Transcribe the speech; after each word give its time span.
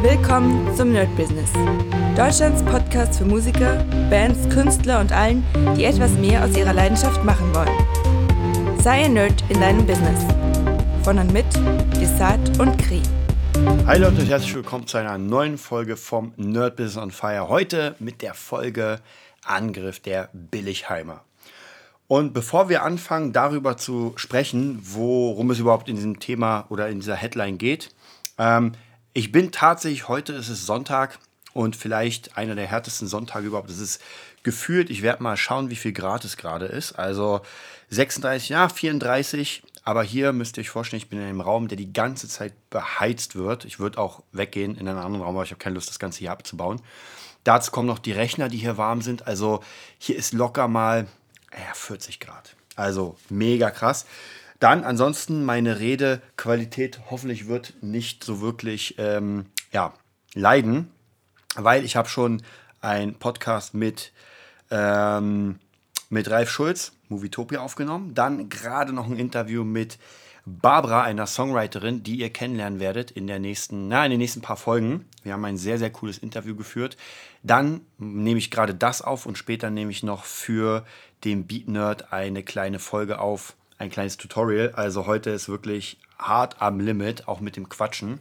Willkommen 0.00 0.72
zum 0.76 0.92
Nerd 0.92 1.14
Business. 1.16 1.50
Deutschlands 2.16 2.62
Podcast 2.62 3.18
für 3.18 3.24
Musiker, 3.24 3.84
Bands, 4.08 4.48
Künstler 4.48 5.00
und 5.00 5.10
allen, 5.10 5.44
die 5.76 5.82
etwas 5.82 6.12
mehr 6.12 6.44
aus 6.44 6.56
ihrer 6.56 6.72
Leidenschaft 6.72 7.24
machen 7.24 7.52
wollen. 7.52 8.78
Sei 8.80 9.06
ein 9.06 9.14
Nerd 9.14 9.42
in 9.48 9.60
deinem 9.60 9.84
Business. 9.84 10.24
Von 11.02 11.18
und 11.18 11.32
mit 11.32 11.46
Desart 12.00 12.60
und 12.60 12.78
Kri. 12.78 13.02
Hi 13.86 13.98
Leute 13.98 14.20
und 14.20 14.28
herzlich 14.28 14.54
willkommen 14.54 14.86
zu 14.86 14.98
einer 14.98 15.18
neuen 15.18 15.58
Folge 15.58 15.96
vom 15.96 16.32
Nerd 16.36 16.76
Business 16.76 16.96
on 16.96 17.10
Fire. 17.10 17.48
Heute 17.48 17.96
mit 17.98 18.22
der 18.22 18.34
Folge 18.34 19.00
Angriff 19.44 19.98
der 19.98 20.30
Billigheimer. 20.32 21.24
Und 22.06 22.34
bevor 22.34 22.68
wir 22.68 22.84
anfangen, 22.84 23.32
darüber 23.32 23.76
zu 23.76 24.12
sprechen, 24.14 24.78
worum 24.80 25.50
es 25.50 25.58
überhaupt 25.58 25.88
in 25.88 25.96
diesem 25.96 26.20
Thema 26.20 26.66
oder 26.68 26.88
in 26.88 27.00
dieser 27.00 27.16
Headline 27.16 27.58
geht, 27.58 27.90
ähm, 28.38 28.74
ich 29.12 29.32
bin 29.32 29.52
tatsächlich, 29.52 30.08
heute 30.08 30.32
ist 30.32 30.48
es 30.48 30.66
Sonntag 30.66 31.18
und 31.52 31.76
vielleicht 31.76 32.36
einer 32.36 32.54
der 32.54 32.66
härtesten 32.66 33.08
Sonntage 33.08 33.46
überhaupt. 33.46 33.70
Es 33.70 33.78
ist 33.78 34.00
gefühlt, 34.42 34.90
ich 34.90 35.02
werde 35.02 35.22
mal 35.22 35.36
schauen, 35.36 35.70
wie 35.70 35.76
viel 35.76 35.92
Grad 35.92 36.24
es 36.24 36.36
gerade 36.36 36.66
ist. 36.66 36.92
Also 36.92 37.40
36, 37.90 38.50
ja, 38.50 38.68
34. 38.68 39.62
Aber 39.84 40.02
hier 40.02 40.32
müsst 40.32 40.56
ihr 40.56 40.60
euch 40.60 40.70
vorstellen, 40.70 41.02
ich 41.02 41.08
bin 41.08 41.18
in 41.18 41.26
einem 41.26 41.40
Raum, 41.40 41.68
der 41.68 41.76
die 41.76 41.92
ganze 41.92 42.28
Zeit 42.28 42.52
beheizt 42.68 43.36
wird. 43.36 43.64
Ich 43.64 43.78
würde 43.78 43.98
auch 43.98 44.22
weggehen 44.32 44.76
in 44.76 44.86
einen 44.86 44.98
anderen 44.98 45.22
Raum, 45.22 45.36
aber 45.36 45.44
ich 45.44 45.50
habe 45.50 45.58
keine 45.58 45.74
Lust, 45.74 45.88
das 45.88 45.98
Ganze 45.98 46.18
hier 46.18 46.30
abzubauen. 46.30 46.80
Dazu 47.44 47.70
kommen 47.70 47.88
noch 47.88 47.98
die 47.98 48.12
Rechner, 48.12 48.48
die 48.48 48.58
hier 48.58 48.76
warm 48.76 49.00
sind. 49.00 49.26
Also 49.26 49.62
hier 49.98 50.16
ist 50.16 50.34
locker 50.34 50.68
mal 50.68 51.06
ja, 51.52 51.72
40 51.72 52.20
Grad. 52.20 52.54
Also 52.76 53.16
mega 53.30 53.70
krass. 53.70 54.04
Dann 54.58 54.82
ansonsten 54.84 55.44
meine 55.44 55.78
Redequalität 55.78 57.00
hoffentlich 57.10 57.46
wird 57.46 57.74
nicht 57.80 58.24
so 58.24 58.40
wirklich 58.40 58.96
ähm, 58.98 59.46
ja, 59.72 59.94
leiden, 60.34 60.90
weil 61.54 61.84
ich 61.84 61.96
habe 61.96 62.08
schon 62.08 62.42
einen 62.80 63.14
Podcast 63.14 63.74
mit, 63.74 64.12
ähm, 64.70 65.58
mit 66.10 66.30
Ralf 66.30 66.50
Schulz, 66.50 66.92
Movietopia, 67.08 67.60
aufgenommen. 67.60 68.14
Dann 68.14 68.48
gerade 68.48 68.92
noch 68.92 69.06
ein 69.06 69.16
Interview 69.16 69.64
mit 69.64 69.98
Barbara, 70.44 71.02
einer 71.02 71.26
Songwriterin, 71.26 72.02
die 72.02 72.16
ihr 72.16 72.30
kennenlernen 72.30 72.80
werdet 72.80 73.10
in, 73.10 73.26
der 73.26 73.38
nächsten, 73.38 73.88
na, 73.88 74.04
in 74.04 74.10
den 74.10 74.18
nächsten 74.18 74.40
paar 74.40 74.56
Folgen. 74.56 75.04
Wir 75.22 75.34
haben 75.34 75.44
ein 75.44 75.58
sehr, 75.58 75.78
sehr 75.78 75.90
cooles 75.90 76.18
Interview 76.18 76.56
geführt. 76.56 76.96
Dann 77.42 77.82
nehme 77.98 78.38
ich 78.38 78.50
gerade 78.50 78.74
das 78.74 79.02
auf 79.02 79.26
und 79.26 79.36
später 79.36 79.70
nehme 79.70 79.90
ich 79.90 80.02
noch 80.02 80.24
für 80.24 80.84
den 81.24 81.46
Beat 81.46 81.68
Nerd 81.68 82.12
eine 82.12 82.42
kleine 82.42 82.78
Folge 82.78 83.20
auf 83.20 83.54
ein 83.78 83.90
kleines 83.90 84.16
Tutorial. 84.16 84.72
Also 84.74 85.06
heute 85.06 85.30
ist 85.30 85.48
wirklich 85.48 85.98
hart 86.18 86.60
am 86.60 86.80
Limit, 86.80 87.28
auch 87.28 87.40
mit 87.40 87.56
dem 87.56 87.68
Quatschen. 87.68 88.20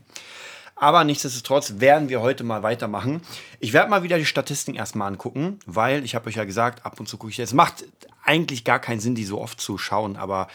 Aber 0.75 1.03
nichtsdestotrotz 1.03 1.79
werden 1.79 2.09
wir 2.09 2.21
heute 2.21 2.43
mal 2.43 2.61
weitermachen. 2.61 3.21
Ich 3.59 3.73
werde 3.73 3.89
mal 3.89 4.03
wieder 4.03 4.19
die 4.19 4.25
Statistiken 4.25 4.77
erstmal 4.77 5.07
angucken, 5.07 5.59
weil 5.65 6.05
ich 6.05 6.13
habe 6.13 6.27
euch 6.27 6.35
ja 6.35 6.45
gesagt, 6.45 6.85
ab 6.85 6.99
und 6.99 7.07
zu 7.07 7.17
gucke 7.17 7.31
ich. 7.31 7.39
Es 7.39 7.53
macht 7.53 7.85
eigentlich 8.23 8.63
gar 8.63 8.79
keinen 8.79 8.99
Sinn, 8.99 9.15
die 9.15 9.25
so 9.25 9.41
oft 9.41 9.59
zu 9.59 9.79
schauen, 9.79 10.17
aber 10.17 10.47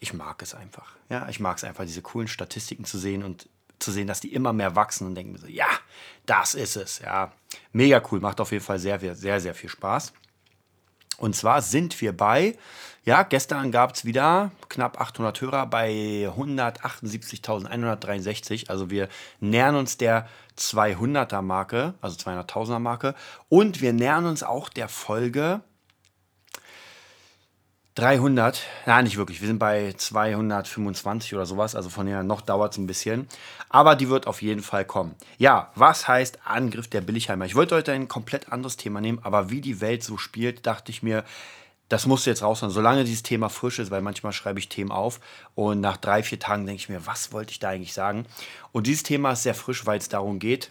ich 0.00 0.12
mag 0.12 0.42
es 0.42 0.54
einfach. 0.54 0.96
Ja, 1.08 1.28
ich 1.28 1.38
mag 1.38 1.56
es 1.58 1.64
einfach, 1.64 1.84
diese 1.84 2.02
coolen 2.02 2.26
Statistiken 2.26 2.84
zu 2.84 2.98
sehen 2.98 3.22
und 3.22 3.48
zu 3.78 3.92
sehen, 3.92 4.08
dass 4.08 4.20
die 4.20 4.32
immer 4.32 4.52
mehr 4.52 4.74
wachsen 4.74 5.06
und 5.06 5.14
denken 5.14 5.38
so, 5.38 5.46
ja, 5.46 5.68
das 6.26 6.54
ist 6.54 6.76
es. 6.76 6.98
Ja, 6.98 7.32
mega 7.72 8.02
cool, 8.10 8.18
macht 8.18 8.40
auf 8.40 8.50
jeden 8.50 8.64
Fall 8.64 8.80
sehr, 8.80 8.98
sehr, 9.14 9.40
sehr 9.40 9.54
viel 9.54 9.70
Spaß. 9.70 10.12
Und 11.18 11.36
zwar 11.36 11.62
sind 11.62 12.00
wir 12.00 12.16
bei, 12.16 12.56
ja, 13.04 13.22
gestern 13.22 13.70
gab 13.72 13.94
es 13.94 14.04
wieder 14.04 14.50
knapp 14.68 15.00
800 15.00 15.40
Hörer 15.40 15.64
bei 15.66 16.28
178.163. 16.36 18.68
Also 18.68 18.90
wir 18.90 19.08
nähern 19.40 19.76
uns 19.76 19.96
der 19.96 20.28
200er 20.58 21.40
Marke, 21.40 21.94
also 22.02 22.18
200.000er 22.18 22.80
Marke. 22.80 23.14
Und 23.48 23.80
wir 23.80 23.94
nähern 23.94 24.26
uns 24.26 24.42
auch 24.42 24.68
der 24.68 24.88
Folge 24.88 25.62
300, 27.98 28.62
nein, 28.86 29.02
nicht 29.02 29.16
wirklich. 29.16 29.40
Wir 29.40 29.48
sind 29.48 29.58
bei 29.58 29.92
225 29.92 31.34
oder 31.34 31.46
sowas. 31.46 31.74
Also 31.74 31.88
von 31.88 32.06
her 32.06 32.22
noch 32.22 32.42
dauert 32.42 32.70
es 32.70 32.78
ein 32.78 32.86
bisschen. 32.86 33.26
Aber 33.70 33.96
die 33.96 34.08
wird 34.08 34.28
auf 34.28 34.40
jeden 34.40 34.62
Fall 34.62 34.84
kommen. 34.84 35.16
Ja, 35.36 35.72
was 35.74 36.06
heißt 36.06 36.38
Angriff 36.44 36.86
der 36.86 37.00
Billigheimer? 37.00 37.44
Ich 37.44 37.56
wollte 37.56 37.74
heute 37.74 37.90
ein 37.90 38.06
komplett 38.06 38.52
anderes 38.52 38.76
Thema 38.76 39.00
nehmen, 39.00 39.18
aber 39.24 39.50
wie 39.50 39.60
die 39.60 39.80
Welt 39.80 40.04
so 40.04 40.16
spielt, 40.16 40.64
dachte 40.64 40.92
ich 40.92 41.02
mir, 41.02 41.24
das 41.88 42.06
musst 42.06 42.24
du 42.24 42.30
jetzt 42.30 42.44
raushauen, 42.44 42.70
solange 42.70 43.02
dieses 43.02 43.24
Thema 43.24 43.48
frisch 43.48 43.80
ist, 43.80 43.90
weil 43.90 44.02
manchmal 44.02 44.32
schreibe 44.32 44.60
ich 44.60 44.68
Themen 44.68 44.92
auf 44.92 45.18
und 45.56 45.80
nach 45.80 45.96
drei, 45.96 46.22
vier 46.22 46.38
Tagen 46.38 46.66
denke 46.66 46.80
ich 46.80 46.88
mir, 46.88 47.04
was 47.04 47.32
wollte 47.32 47.50
ich 47.50 47.58
da 47.58 47.70
eigentlich 47.70 47.94
sagen? 47.94 48.26
Und 48.70 48.86
dieses 48.86 49.02
Thema 49.02 49.32
ist 49.32 49.42
sehr 49.42 49.54
frisch, 49.54 49.86
weil 49.86 49.98
es 49.98 50.08
darum 50.08 50.38
geht, 50.38 50.70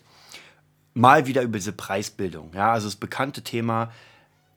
mal 0.93 1.27
wieder 1.27 1.41
über 1.41 1.57
diese 1.57 1.73
Preisbildung. 1.73 2.53
Ja, 2.53 2.71
also 2.71 2.87
das 2.87 2.95
bekannte 2.95 3.41
Thema, 3.41 3.91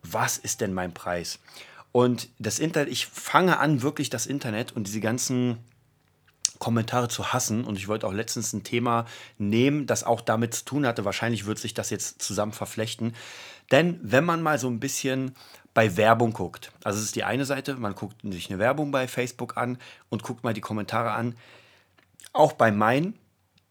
was 0.05 0.39
ist 0.39 0.61
denn 0.61 0.73
mein 0.73 0.95
Preis? 0.95 1.41
Und 1.93 2.29
das 2.39 2.59
Internet, 2.59 2.93
ich 2.93 3.07
fange 3.07 3.59
an, 3.59 3.83
wirklich 3.83 4.11
das 4.11 4.27
Internet 4.27 4.73
und 4.73 4.87
diese 4.87 5.01
ganzen 5.01 5.59
Kommentare 6.61 7.09
zu 7.09 7.33
hassen. 7.33 7.65
Und 7.65 7.77
ich 7.77 7.89
wollte 7.89 8.07
auch 8.07 8.13
letztens 8.13 8.53
ein 8.53 8.63
Thema 8.63 9.07
nehmen, 9.39 9.87
das 9.87 10.05
auch 10.05 10.21
damit 10.21 10.55
zu 10.55 10.65
tun 10.65 10.87
hatte. 10.87 11.05
Wahrscheinlich 11.05 11.47
wird 11.47 11.59
sich 11.59 11.75
das 11.75 11.91
jetzt 11.91 12.23
zusammen 12.23 12.53
verflechten. 12.53 13.17
Denn 13.73 13.99
wenn 14.03 14.25
man 14.25 14.43
mal 14.43 14.59
so 14.59 14.69
ein 14.69 14.79
bisschen 14.79 15.35
bei 15.75 15.97
Werbung 15.97 16.33
guckt, 16.33 16.73
also 16.85 16.99
es 16.99 17.07
ist 17.07 17.17
die 17.17 17.25
eine 17.25 17.45
Seite, 17.45 17.75
man 17.75 17.95
guckt 17.95 18.17
sich 18.23 18.51
eine 18.51 18.59
Werbung 18.59 18.91
bei 18.91 19.09
Facebook 19.09 19.57
an 19.57 19.79
und 20.09 20.23
guckt 20.23 20.45
mal 20.45 20.55
die 20.55 20.61
Kommentare 20.61 21.13
an. 21.13 21.35
Auch 22.33 22.53
bei 22.53 22.71
meinen 22.71 23.19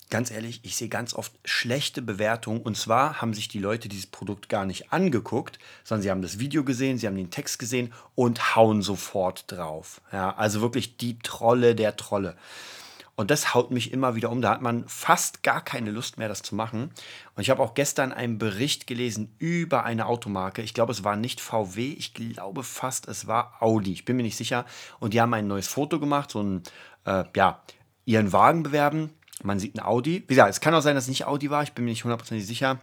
ganz 0.09 0.31
ehrlich, 0.31 0.61
ich 0.63 0.75
sehe 0.75 0.89
ganz 0.89 1.13
oft 1.13 1.31
schlechte 1.45 2.01
Bewertungen. 2.01 2.61
Und 2.61 2.75
zwar 2.75 3.21
haben 3.21 3.33
sich 3.33 3.47
die 3.47 3.59
Leute 3.59 3.89
dieses 3.89 4.07
Produkt 4.07 4.49
gar 4.49 4.65
nicht 4.65 4.91
angeguckt, 4.91 5.59
sondern 5.83 6.03
sie 6.03 6.11
haben 6.11 6.21
das 6.21 6.39
Video 6.39 6.63
gesehen, 6.63 6.97
sie 6.97 7.07
haben 7.07 7.15
den 7.15 7.31
Text 7.31 7.59
gesehen 7.59 7.93
und 8.15 8.55
hauen 8.55 8.81
sofort 8.81 9.51
drauf. 9.51 10.01
Ja, 10.11 10.35
also 10.35 10.61
wirklich 10.61 10.97
die 10.97 11.19
Trolle 11.19 11.75
der 11.75 11.95
Trolle. 11.95 12.35
Und 13.15 13.31
das 13.31 13.53
haut 13.53 13.69
mich 13.69 13.91
immer 13.91 14.15
wieder 14.15 14.29
um. 14.29 14.41
Da 14.41 14.49
hat 14.51 14.61
man 14.61 14.87
fast 14.87 15.43
gar 15.43 15.61
keine 15.61 15.91
Lust 15.91 16.17
mehr, 16.17 16.29
das 16.29 16.41
zu 16.41 16.55
machen. 16.55 16.91
Und 17.35 17.41
ich 17.41 17.49
habe 17.49 17.61
auch 17.61 17.73
gestern 17.73 18.13
einen 18.13 18.37
Bericht 18.37 18.87
gelesen 18.87 19.35
über 19.39 19.83
eine 19.83 20.05
Automarke. 20.05 20.61
Ich 20.61 20.73
glaube, 20.73 20.93
es 20.93 21.03
war 21.03 21.17
nicht 21.17 21.41
VW. 21.41 21.91
Ich 21.91 22.13
glaube 22.13 22.63
fast, 22.63 23.09
es 23.09 23.27
war 23.27 23.57
Audi. 23.59 23.91
Ich 23.91 24.05
bin 24.05 24.15
mir 24.15 24.23
nicht 24.23 24.37
sicher. 24.37 24.65
Und 25.01 25.13
die 25.13 25.19
haben 25.19 25.33
ein 25.33 25.47
neues 25.47 25.67
Foto 25.67 25.99
gemacht, 25.99 26.31
so 26.31 26.41
ein, 26.41 26.63
äh, 27.03 27.25
ja, 27.35 27.61
ihren 28.05 28.31
Wagen 28.31 28.63
bewerben 28.63 29.09
man 29.43 29.59
sieht 29.59 29.75
ein 29.75 29.83
Audi. 29.83 30.23
Wie 30.27 30.35
gesagt, 30.35 30.49
es 30.49 30.61
kann 30.61 30.73
auch 30.73 30.81
sein, 30.81 30.95
dass 30.95 31.05
es 31.05 31.09
nicht 31.09 31.25
Audi 31.25 31.49
war. 31.49 31.63
Ich 31.63 31.73
bin 31.73 31.85
mir 31.85 31.91
nicht 31.91 32.03
hundertprozentig 32.03 32.45
sicher. 32.45 32.79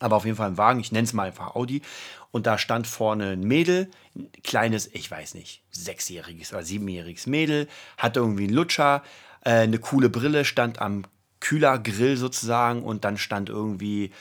Aber 0.00 0.16
auf 0.16 0.24
jeden 0.24 0.36
Fall 0.36 0.48
ein 0.48 0.58
Wagen. 0.58 0.80
Ich 0.80 0.92
nenne 0.92 1.04
es 1.04 1.12
mal 1.12 1.28
einfach 1.28 1.54
Audi. 1.54 1.82
Und 2.30 2.46
da 2.46 2.58
stand 2.58 2.86
vorne 2.86 3.30
ein 3.30 3.40
Mädel, 3.40 3.90
ein 4.14 4.30
kleines, 4.44 4.88
ich 4.92 5.10
weiß 5.10 5.34
nicht, 5.34 5.62
sechsjähriges 5.70 6.52
oder 6.52 6.62
siebenjähriges 6.62 7.26
Mädel, 7.26 7.68
hatte 7.96 8.20
irgendwie 8.20 8.44
einen 8.44 8.54
Lutscher, 8.54 9.02
äh, 9.44 9.50
eine 9.50 9.78
coole 9.78 10.10
Brille, 10.10 10.44
stand 10.44 10.80
am 10.80 11.04
Kühlergrill 11.40 12.16
sozusagen 12.16 12.82
und 12.82 13.04
dann 13.04 13.16
stand 13.16 13.48
irgendwie 13.48 14.12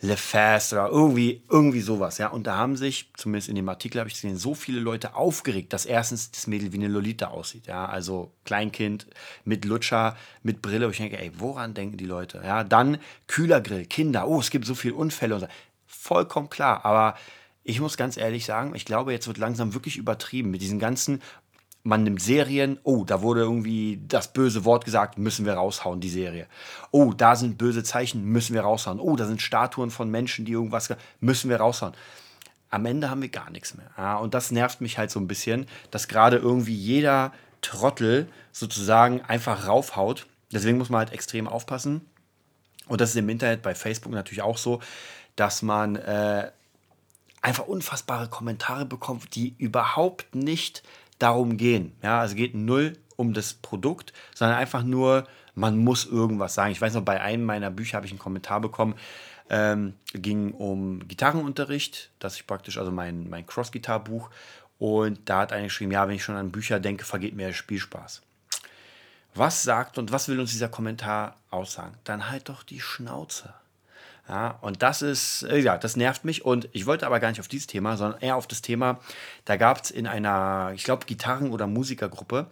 Le 0.00 0.16
Fast 0.16 0.74
oder 0.74 0.88
irgendwie, 0.90 1.42
irgendwie 1.48 1.80
sowas, 1.80 2.18
ja. 2.18 2.28
Und 2.28 2.46
da 2.46 2.56
haben 2.56 2.76
sich, 2.76 3.10
zumindest 3.16 3.48
in 3.48 3.54
dem 3.54 3.68
Artikel 3.68 3.98
habe 3.98 4.08
ich 4.08 4.14
gesehen, 4.14 4.36
so 4.36 4.54
viele 4.54 4.78
Leute 4.80 5.14
aufgeregt, 5.14 5.72
dass 5.72 5.86
erstens 5.86 6.30
das 6.30 6.46
Mädel 6.46 6.72
wie 6.72 6.76
eine 6.76 6.88
Lolita 6.88 7.28
aussieht, 7.28 7.66
ja. 7.66 7.86
Also 7.86 8.32
Kleinkind 8.44 9.06
mit 9.44 9.64
Lutscher, 9.64 10.16
mit 10.42 10.60
Brille. 10.60 10.86
Und 10.86 10.92
ich 10.92 10.98
denke, 10.98 11.18
ey, 11.18 11.32
woran 11.38 11.72
denken 11.72 11.96
die 11.96 12.04
Leute? 12.06 12.42
Ja, 12.44 12.62
dann 12.62 12.98
Kühlergrill, 13.26 13.86
Kinder, 13.86 14.28
oh, 14.28 14.38
es 14.40 14.50
gibt 14.50 14.66
so 14.66 14.74
viele 14.74 14.94
Unfälle 14.94 15.40
so. 15.40 15.48
Vollkommen 15.86 16.50
klar, 16.50 16.84
aber 16.84 17.16
ich 17.64 17.80
muss 17.80 17.96
ganz 17.96 18.16
ehrlich 18.16 18.44
sagen, 18.44 18.74
ich 18.74 18.84
glaube, 18.84 19.12
jetzt 19.12 19.26
wird 19.26 19.38
langsam 19.38 19.74
wirklich 19.74 19.96
übertrieben 19.96 20.50
mit 20.50 20.62
diesen 20.62 20.78
ganzen 20.78 21.20
man 21.86 22.02
nimmt 22.02 22.20
Serien, 22.20 22.78
oh, 22.82 23.04
da 23.04 23.22
wurde 23.22 23.42
irgendwie 23.42 24.00
das 24.08 24.32
böse 24.32 24.64
Wort 24.64 24.84
gesagt, 24.84 25.18
müssen 25.18 25.46
wir 25.46 25.54
raushauen, 25.54 26.00
die 26.00 26.08
Serie. 26.08 26.48
Oh, 26.90 27.12
da 27.12 27.36
sind 27.36 27.58
böse 27.58 27.84
Zeichen, 27.84 28.24
müssen 28.24 28.54
wir 28.54 28.62
raushauen. 28.62 28.98
Oh, 28.98 29.14
da 29.14 29.24
sind 29.24 29.40
Statuen 29.40 29.90
von 29.90 30.10
Menschen, 30.10 30.44
die 30.44 30.52
irgendwas, 30.52 30.92
müssen 31.20 31.48
wir 31.48 31.58
raushauen. 31.58 31.94
Am 32.70 32.84
Ende 32.86 33.08
haben 33.08 33.22
wir 33.22 33.28
gar 33.28 33.50
nichts 33.50 33.76
mehr. 33.76 33.88
Ja, 33.96 34.16
und 34.16 34.34
das 34.34 34.50
nervt 34.50 34.80
mich 34.80 34.98
halt 34.98 35.12
so 35.12 35.20
ein 35.20 35.28
bisschen, 35.28 35.66
dass 35.92 36.08
gerade 36.08 36.38
irgendwie 36.38 36.74
jeder 36.74 37.32
Trottel 37.62 38.28
sozusagen 38.50 39.22
einfach 39.22 39.68
raufhaut. 39.68 40.26
Deswegen 40.52 40.78
muss 40.78 40.90
man 40.90 40.98
halt 40.98 41.12
extrem 41.12 41.46
aufpassen. 41.46 42.00
Und 42.88 43.00
das 43.00 43.10
ist 43.10 43.16
im 43.16 43.28
Internet 43.28 43.62
bei 43.62 43.76
Facebook 43.76 44.12
natürlich 44.12 44.42
auch 44.42 44.58
so, 44.58 44.80
dass 45.36 45.62
man 45.62 45.94
äh, 45.94 46.50
einfach 47.42 47.68
unfassbare 47.68 48.28
Kommentare 48.28 48.86
bekommt, 48.86 49.36
die 49.36 49.54
überhaupt 49.58 50.34
nicht 50.34 50.82
darum 51.18 51.56
gehen. 51.56 51.92
Ja, 52.02 52.20
also 52.20 52.34
geht 52.34 52.54
null 52.54 52.94
um 53.16 53.32
das 53.32 53.54
Produkt, 53.54 54.12
sondern 54.34 54.58
einfach 54.58 54.82
nur, 54.82 55.26
man 55.54 55.78
muss 55.78 56.04
irgendwas 56.04 56.54
sagen. 56.54 56.72
Ich 56.72 56.80
weiß 56.80 56.94
noch, 56.94 57.02
bei 57.02 57.20
einem 57.20 57.44
meiner 57.44 57.70
Bücher 57.70 57.96
habe 57.96 58.06
ich 58.06 58.12
einen 58.12 58.18
Kommentar 58.18 58.60
bekommen, 58.60 58.94
ähm, 59.48 59.94
ging 60.12 60.52
um 60.52 61.06
Gitarrenunterricht, 61.08 62.10
dass 62.18 62.36
ich 62.36 62.46
praktisch, 62.46 62.78
also 62.78 62.90
mein, 62.90 63.30
mein 63.30 63.46
Cross-Gitar-Buch, 63.46 64.30
und 64.78 65.20
da 65.24 65.40
hat 65.40 65.52
einer 65.52 65.64
geschrieben, 65.64 65.92
ja, 65.92 66.06
wenn 66.06 66.16
ich 66.16 66.24
schon 66.24 66.36
an 66.36 66.52
Bücher 66.52 66.80
denke, 66.80 67.04
vergeht 67.04 67.34
mir 67.34 67.46
der 67.46 67.54
Spielspaß. 67.54 68.22
Was 69.34 69.62
sagt 69.62 69.98
und 69.98 70.12
was 70.12 70.28
will 70.28 70.40
uns 70.40 70.52
dieser 70.52 70.68
Kommentar 70.68 71.36
aussagen? 71.50 71.94
Dann 72.04 72.30
halt 72.30 72.48
doch 72.48 72.62
die 72.62 72.80
Schnauze. 72.80 73.54
Ja, 74.28 74.58
und 74.60 74.82
das 74.82 75.02
ist, 75.02 75.44
äh, 75.44 75.58
ja, 75.58 75.78
das 75.78 75.96
nervt 75.96 76.24
mich. 76.24 76.44
Und 76.44 76.68
ich 76.72 76.86
wollte 76.86 77.06
aber 77.06 77.20
gar 77.20 77.28
nicht 77.28 77.40
auf 77.40 77.48
dieses 77.48 77.66
Thema, 77.66 77.96
sondern 77.96 78.20
eher 78.20 78.36
auf 78.36 78.46
das 78.46 78.60
Thema, 78.60 78.98
da 79.44 79.56
gab 79.56 79.82
es 79.84 79.90
in 79.90 80.06
einer, 80.06 80.72
ich 80.74 80.84
glaube, 80.84 81.06
Gitarren- 81.06 81.52
oder 81.52 81.66
Musikergruppe, 81.66 82.48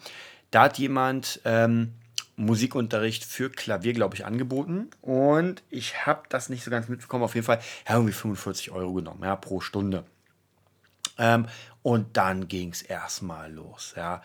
da 0.50 0.62
hat 0.62 0.78
jemand 0.78 1.40
ähm, 1.44 1.94
Musikunterricht 2.36 3.24
für 3.24 3.50
Klavier, 3.50 3.92
glaube 3.92 4.14
ich, 4.14 4.24
angeboten. 4.24 4.88
Und 5.00 5.62
ich 5.70 6.06
habe 6.06 6.22
das 6.28 6.48
nicht 6.48 6.64
so 6.64 6.70
ganz 6.70 6.88
mitbekommen. 6.88 7.24
Auf 7.24 7.34
jeden 7.34 7.46
Fall, 7.46 7.60
ja, 7.88 7.94
irgendwie 7.94 8.12
45 8.12 8.70
Euro 8.70 8.92
genommen, 8.92 9.22
ja, 9.24 9.34
pro 9.34 9.60
Stunde. 9.60 10.04
Ähm, 11.18 11.46
und 11.84 12.16
dann 12.16 12.48
ging 12.48 12.70
es 12.70 12.80
erstmal 12.80 13.52
los, 13.52 13.92
ja. 13.94 14.22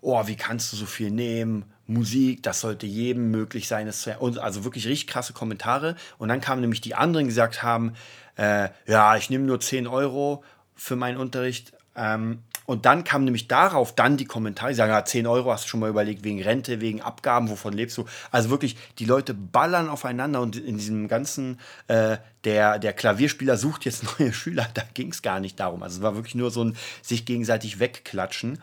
Oh, 0.00 0.28
wie 0.28 0.36
kannst 0.36 0.72
du 0.72 0.76
so 0.76 0.86
viel 0.86 1.10
nehmen? 1.10 1.64
Musik, 1.88 2.44
das 2.44 2.60
sollte 2.60 2.86
jedem 2.86 3.32
möglich 3.32 3.66
sein. 3.66 3.86
Das, 3.86 4.06
also 4.06 4.64
wirklich 4.64 4.86
richtig 4.86 5.08
krasse 5.08 5.32
Kommentare. 5.32 5.96
Und 6.18 6.28
dann 6.28 6.40
kamen 6.40 6.60
nämlich 6.60 6.80
die 6.80 6.94
anderen, 6.94 7.24
die 7.26 7.30
gesagt 7.30 7.64
haben, 7.64 7.94
äh, 8.36 8.68
ja, 8.86 9.16
ich 9.16 9.28
nehme 9.28 9.44
nur 9.44 9.58
10 9.58 9.88
Euro 9.88 10.44
für 10.76 10.94
meinen 10.94 11.18
Unterricht. 11.18 11.72
Ähm, 11.96 12.44
und 12.70 12.86
dann 12.86 13.02
kam 13.02 13.24
nämlich 13.24 13.48
darauf 13.48 13.96
dann 13.96 14.16
die 14.16 14.26
Kommentare, 14.26 14.70
die 14.70 14.76
sagen, 14.76 14.92
ja, 14.92 15.04
10 15.04 15.26
Euro 15.26 15.50
hast 15.50 15.64
du 15.64 15.68
schon 15.68 15.80
mal 15.80 15.90
überlegt, 15.90 16.22
wegen 16.22 16.40
Rente, 16.40 16.80
wegen 16.80 17.02
Abgaben, 17.02 17.50
wovon 17.50 17.72
lebst 17.72 17.98
du? 17.98 18.04
Also 18.30 18.48
wirklich, 18.48 18.76
die 19.00 19.06
Leute 19.06 19.34
ballern 19.34 19.88
aufeinander 19.88 20.40
und 20.40 20.54
in 20.54 20.78
diesem 20.78 21.08
ganzen, 21.08 21.58
äh, 21.88 22.18
der, 22.44 22.78
der 22.78 22.92
Klavierspieler 22.92 23.56
sucht 23.56 23.86
jetzt 23.86 24.04
neue 24.20 24.32
Schüler, 24.32 24.68
da 24.72 24.82
ging 24.94 25.10
es 25.10 25.20
gar 25.20 25.40
nicht 25.40 25.58
darum. 25.58 25.82
Also 25.82 25.96
es 25.96 26.02
war 26.04 26.14
wirklich 26.14 26.36
nur 26.36 26.52
so 26.52 26.62
ein 26.62 26.76
sich 27.02 27.24
gegenseitig 27.24 27.80
wegklatschen. 27.80 28.62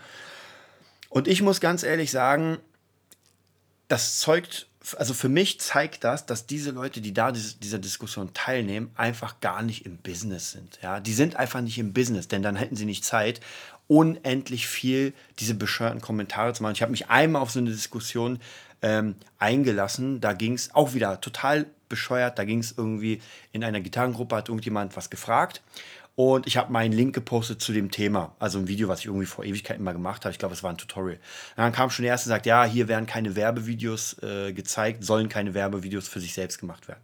Und 1.09 1.27
ich 1.27 1.41
muss 1.41 1.59
ganz 1.59 1.83
ehrlich 1.83 2.09
sagen, 2.09 2.59
das 3.89 4.19
zeugt, 4.19 4.67
also 4.95 5.13
für 5.13 5.27
mich 5.27 5.59
zeigt 5.59 6.05
das, 6.05 6.25
dass 6.25 6.47
diese 6.47 6.71
Leute, 6.71 7.01
die 7.01 7.13
da 7.13 7.33
dieser 7.33 7.79
Diskussion 7.79 8.33
teilnehmen, 8.33 8.89
einfach 8.95 9.41
gar 9.41 9.63
nicht 9.63 9.85
im 9.85 9.97
Business 9.97 10.51
sind. 10.51 10.79
Ja, 10.81 11.01
die 11.01 11.13
sind 11.13 11.35
einfach 11.35 11.59
nicht 11.59 11.77
im 11.77 11.91
Business, 11.91 12.29
denn 12.29 12.41
dann 12.41 12.55
hätten 12.55 12.77
sie 12.77 12.85
nicht 12.85 13.03
Zeit, 13.03 13.41
unendlich 13.87 14.67
viel 14.67 15.13
diese 15.39 15.55
bescheuerten 15.55 16.01
Kommentare 16.01 16.53
zu 16.53 16.63
machen. 16.63 16.73
Ich 16.73 16.81
habe 16.81 16.91
mich 16.91 17.09
einmal 17.09 17.41
auf 17.41 17.51
so 17.51 17.59
eine 17.59 17.71
Diskussion 17.71 18.39
ähm, 18.81 19.15
eingelassen. 19.39 20.21
Da 20.21 20.33
ging 20.33 20.53
es 20.53 20.75
auch 20.75 20.93
wieder 20.93 21.21
total 21.21 21.67
bescheuert. 21.89 22.37
Da 22.37 22.43
ging 22.43 22.59
es 22.59 22.73
irgendwie 22.77 23.21
in 23.51 23.63
einer 23.63 23.81
Gitarrengruppe, 23.81 24.35
hat 24.35 24.49
irgendjemand 24.49 24.95
was 24.97 25.09
gefragt. 25.09 25.61
Und 26.15 26.47
ich 26.47 26.57
habe 26.57 26.73
meinen 26.73 26.93
Link 26.93 27.13
gepostet 27.13 27.61
zu 27.61 27.73
dem 27.73 27.91
Thema. 27.91 28.35
Also 28.39 28.57
ein 28.57 28.67
Video, 28.67 28.87
was 28.87 29.01
ich 29.01 29.05
irgendwie 29.05 29.27
vor 29.27 29.45
Ewigkeiten 29.45 29.83
mal 29.83 29.91
gemacht 29.91 30.25
habe. 30.25 30.31
Ich 30.31 30.39
glaube, 30.39 30.55
es 30.55 30.63
war 30.63 30.71
ein 30.71 30.77
Tutorial. 30.77 31.17
Und 31.17 31.57
dann 31.57 31.71
kam 31.71 31.91
schon 31.91 32.03
der 32.03 32.13
erste 32.13 32.27
und 32.27 32.31
sagt, 32.31 32.47
ja, 32.47 32.65
hier 32.65 32.87
werden 32.87 33.05
keine 33.05 33.35
Werbevideos 33.35 34.21
äh, 34.23 34.51
gezeigt, 34.51 35.03
sollen 35.03 35.29
keine 35.29 35.53
Werbevideos 35.53 36.07
für 36.07 36.19
sich 36.19 36.33
selbst 36.33 36.57
gemacht 36.57 36.87
werden. 36.87 37.01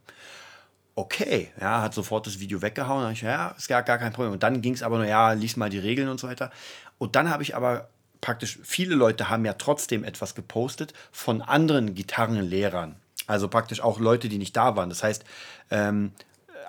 Okay, 0.95 1.49
ja, 1.59 1.81
hat 1.81 1.93
sofort 1.93 2.27
das 2.27 2.39
Video 2.39 2.61
weggehauen. 2.61 3.03
Dann 3.03 3.13
ich, 3.13 3.21
ja, 3.21 3.55
ist 3.57 3.67
gar, 3.67 3.81
gar 3.81 3.97
kein 3.97 4.13
Problem. 4.13 4.33
Und 4.33 4.43
dann 4.43 4.61
ging 4.61 4.73
es 4.73 4.83
aber 4.83 4.97
nur, 4.97 5.07
ja, 5.07 5.31
lies 5.31 5.57
mal 5.57 5.69
die 5.69 5.79
Regeln 5.79 6.07
und 6.07 6.19
so 6.19 6.27
weiter. 6.27 6.51
Und 6.99 7.15
dann 7.15 7.29
habe 7.29 7.41
ich 7.41 7.55
aber 7.55 7.89
praktisch, 8.21 8.59
viele 8.63 8.95
Leute 8.95 9.29
haben 9.29 9.43
ja 9.43 9.53
trotzdem 9.53 10.03
etwas 10.03 10.35
gepostet 10.35 10.93
von 11.11 11.41
anderen 11.41 11.95
Gitarrenlehrern. 11.95 12.95
Also 13.25 13.47
praktisch 13.47 13.81
auch 13.81 13.99
Leute, 13.99 14.29
die 14.29 14.37
nicht 14.37 14.55
da 14.55 14.75
waren. 14.75 14.89
Das 14.89 15.03
heißt, 15.03 15.23
ähm, 15.71 16.11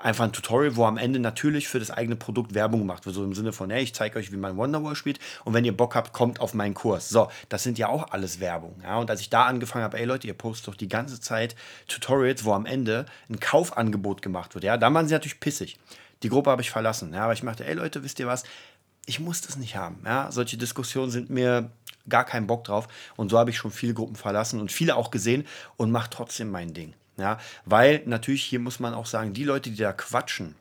einfach 0.04 0.24
ein 0.24 0.32
Tutorial, 0.32 0.76
wo 0.76 0.84
am 0.84 0.98
Ende 0.98 1.18
natürlich 1.18 1.66
für 1.66 1.78
das 1.78 1.90
eigene 1.90 2.14
Produkt 2.14 2.54
Werbung 2.54 2.80
gemacht 2.80 3.06
wird. 3.06 3.16
So 3.16 3.24
im 3.24 3.34
Sinne 3.34 3.52
von, 3.52 3.70
hey, 3.70 3.82
ich 3.82 3.94
zeige 3.94 4.18
euch, 4.18 4.30
wie 4.30 4.36
man 4.36 4.56
Wonderwall 4.56 4.94
spielt 4.94 5.18
und 5.44 5.54
wenn 5.54 5.64
ihr 5.64 5.76
Bock 5.76 5.94
habt, 5.94 6.12
kommt 6.12 6.40
auf 6.40 6.52
meinen 6.52 6.74
Kurs. 6.74 7.08
So, 7.08 7.30
das 7.48 7.62
sind 7.62 7.78
ja 7.78 7.88
auch 7.88 8.10
alles 8.12 8.38
Werbung. 8.38 8.76
Ja? 8.82 8.98
Und 8.98 9.10
als 9.10 9.22
ich 9.22 9.30
da 9.30 9.46
angefangen 9.46 9.82
habe, 9.82 9.98
ey 9.98 10.04
Leute, 10.04 10.26
ihr 10.26 10.34
postet 10.34 10.68
doch 10.68 10.74
die 10.74 10.88
ganze 10.88 11.20
Zeit 11.20 11.56
Tutorials, 11.88 12.44
wo 12.44 12.52
am 12.52 12.66
Ende 12.66 13.06
ein 13.30 13.40
Kaufangebot 13.40 14.20
gemacht 14.20 14.54
wird. 14.54 14.64
Ja, 14.64 14.76
da 14.76 14.92
waren 14.92 15.08
sie 15.08 15.14
natürlich 15.14 15.40
pissig. 15.40 15.78
Die 16.22 16.28
Gruppe 16.28 16.50
habe 16.50 16.60
ich 16.60 16.70
verlassen. 16.70 17.14
Ja, 17.14 17.24
aber 17.24 17.32
ich 17.32 17.42
machte, 17.42 17.66
ey 17.66 17.74
Leute, 17.74 18.04
wisst 18.04 18.18
ihr 18.20 18.26
was? 18.26 18.44
Ich 19.06 19.20
muss 19.20 19.40
das 19.40 19.56
nicht 19.56 19.76
haben. 19.76 20.02
Ja? 20.04 20.30
Solche 20.30 20.58
Diskussionen 20.58 21.10
sind 21.10 21.30
mir 21.30 21.70
gar 22.10 22.24
keinen 22.24 22.46
Bock 22.46 22.64
drauf. 22.64 22.88
Und 23.16 23.30
so 23.30 23.38
habe 23.38 23.48
ich 23.48 23.56
schon 23.56 23.70
viele 23.70 23.94
Gruppen 23.94 24.16
verlassen 24.16 24.60
und 24.60 24.70
viele 24.70 24.96
auch 24.96 25.10
gesehen 25.10 25.46
und 25.78 25.90
mache 25.90 26.10
trotzdem 26.10 26.50
mein 26.50 26.74
Ding. 26.74 26.92
Ja, 27.16 27.38
weil 27.64 28.02
natürlich 28.06 28.42
hier 28.42 28.58
muss 28.58 28.80
man 28.80 28.94
auch 28.94 29.06
sagen, 29.06 29.34
die 29.34 29.44
Leute, 29.44 29.70
die 29.70 29.76
da 29.76 29.92
quatschen, 29.92 30.56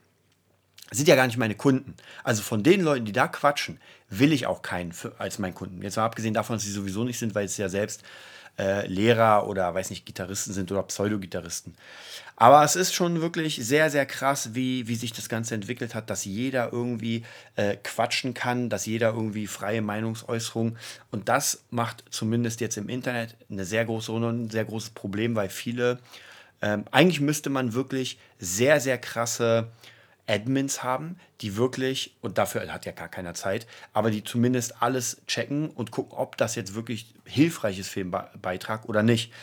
sind 0.91 1.07
ja 1.07 1.15
gar 1.15 1.25
nicht 1.25 1.38
meine 1.38 1.55
Kunden. 1.55 1.95
Also 2.23 2.44
von 2.44 2.61
den 2.61 2.81
Leuten, 2.81 3.05
die 3.05 3.11
da 3.11 3.27
quatschen, 3.27 3.79
will 4.09 4.31
ich 4.31 4.45
auch 4.45 4.61
keinen 4.61 4.91
für, 4.91 5.13
als 5.17 5.39
meinen 5.39 5.55
Kunden. 5.55 5.81
Jetzt 5.81 5.97
mal 5.97 6.05
abgesehen 6.05 6.33
davon, 6.33 6.55
dass 6.55 6.63
sie 6.63 6.71
sowieso 6.71 7.03
nicht 7.03 7.17
sind, 7.17 7.33
weil 7.33 7.45
es 7.45 7.57
ja 7.57 7.69
selbst 7.69 8.03
äh, 8.59 8.85
Lehrer 8.88 9.47
oder 9.47 9.73
weiß 9.73 9.89
nicht, 9.89 10.05
Gitarristen 10.05 10.53
sind 10.53 10.71
oder 10.71 10.83
Pseudo-Gitarristen. 10.83 11.75
Aber 12.35 12.63
es 12.63 12.75
ist 12.75 12.94
schon 12.94 13.21
wirklich 13.21 13.55
sehr, 13.55 13.89
sehr 13.89 14.05
krass, 14.05 14.53
wie, 14.53 14.88
wie 14.88 14.95
sich 14.95 15.13
das 15.13 15.29
Ganze 15.29 15.55
entwickelt 15.55 15.95
hat, 15.95 16.09
dass 16.09 16.25
jeder 16.25 16.71
irgendwie 16.71 17.23
äh, 17.55 17.77
quatschen 17.77 18.33
kann, 18.33 18.69
dass 18.69 18.85
jeder 18.85 19.13
irgendwie 19.13 19.47
freie 19.47 19.81
Meinungsäußerung 19.81 20.77
und 21.11 21.29
das 21.29 21.63
macht 21.69 22.03
zumindest 22.09 22.61
jetzt 22.61 22.77
im 22.77 22.89
Internet 22.89 23.35
eine 23.50 23.65
sehr 23.65 23.85
große 23.85 24.11
Runde 24.11 24.27
und 24.29 24.44
ein 24.44 24.50
sehr 24.50 24.65
großes 24.65 24.91
Problem, 24.91 25.35
weil 25.35 25.50
viele 25.50 26.00
ähm, 26.63 26.86
eigentlich 26.92 27.19
müsste 27.19 27.50
man 27.50 27.74
wirklich 27.74 28.18
sehr, 28.39 28.80
sehr 28.80 28.98
krasse 28.98 29.68
Admins 30.27 30.81
haben, 30.81 31.18
die 31.42 31.57
wirklich, 31.57 32.15
und 32.21 32.38
dafür 32.38 32.71
hat 32.71 32.86
ja 32.86 32.94
gar 32.94 33.10
keiner 33.10 33.33
Zeit, 33.33 33.68
aber 33.92 34.10
die 34.10 34.24
zumindest 34.24 34.81
alles 34.81 35.21
checken 35.27 35.69
und 35.69 35.92
gucken, 35.92 36.18
ob 36.18 36.38
das 36.38 36.56
jetzt 36.56 36.74
wirklich 36.74 37.13
hilfreich 37.25 37.80
ist 37.80 37.89
für 37.89 38.00
den 38.00 38.15
Beitrag 38.42 38.88
oder 38.88 39.04
nicht. 39.04 39.33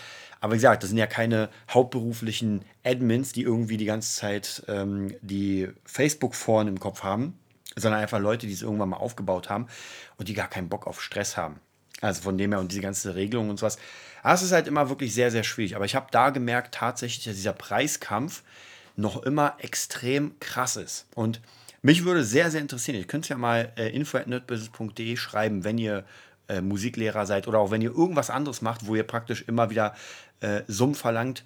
Aber 0.40 0.54
wie 0.54 0.56
gesagt, 0.56 0.82
das 0.82 0.88
sind 0.88 0.98
ja 0.98 1.06
keine 1.06 1.50
hauptberuflichen 1.68 2.64
Admins, 2.82 3.34
die 3.34 3.42
irgendwie 3.42 3.76
die 3.76 3.84
ganze 3.84 4.16
Zeit 4.16 4.62
ähm, 4.68 5.14
die 5.20 5.68
Facebook-Foren 5.84 6.68
im 6.68 6.80
Kopf 6.80 7.02
haben, 7.02 7.38
sondern 7.76 8.00
einfach 8.00 8.18
Leute, 8.18 8.46
die 8.46 8.54
es 8.54 8.62
irgendwann 8.62 8.88
mal 8.88 8.96
aufgebaut 8.96 9.50
haben 9.50 9.66
und 10.16 10.28
die 10.28 10.34
gar 10.34 10.48
keinen 10.48 10.70
Bock 10.70 10.86
auf 10.86 11.02
Stress 11.02 11.36
haben. 11.36 11.60
Also 12.00 12.22
von 12.22 12.38
dem 12.38 12.52
her 12.52 12.60
und 12.60 12.72
diese 12.72 12.80
ganze 12.80 13.14
Regelung 13.14 13.50
und 13.50 13.58
sowas. 13.58 13.78
Das 14.22 14.42
ist 14.42 14.52
halt 14.52 14.66
immer 14.66 14.88
wirklich 14.88 15.14
sehr, 15.14 15.30
sehr 15.30 15.44
schwierig. 15.44 15.76
Aber 15.76 15.84
ich 15.84 15.94
habe 15.94 16.06
da 16.10 16.30
gemerkt 16.30 16.74
tatsächlich, 16.74 17.24
dass 17.24 17.36
dieser 17.36 17.52
Preiskampf 17.52 18.42
noch 18.96 19.22
immer 19.22 19.54
extrem 19.58 20.38
krass 20.40 20.76
ist. 20.76 21.06
Und 21.14 21.40
mich 21.82 22.04
würde 22.04 22.24
sehr, 22.24 22.50
sehr 22.50 22.60
interessieren, 22.60 22.98
ihr 22.98 23.06
könnt 23.06 23.28
ja 23.28 23.38
mal 23.38 23.72
äh, 23.76 23.88
info.nerdbusiness.de 23.94 25.16
schreiben, 25.16 25.64
wenn 25.64 25.78
ihr 25.78 26.04
äh, 26.48 26.60
Musiklehrer 26.60 27.24
seid 27.24 27.48
oder 27.48 27.58
auch 27.58 27.70
wenn 27.70 27.80
ihr 27.80 27.90
irgendwas 27.90 28.28
anderes 28.28 28.60
macht, 28.60 28.86
wo 28.86 28.94
ihr 28.94 29.04
praktisch 29.04 29.44
immer 29.46 29.70
wieder 29.70 29.94
äh, 30.40 30.62
Summen 30.66 30.94
verlangt, 30.94 31.44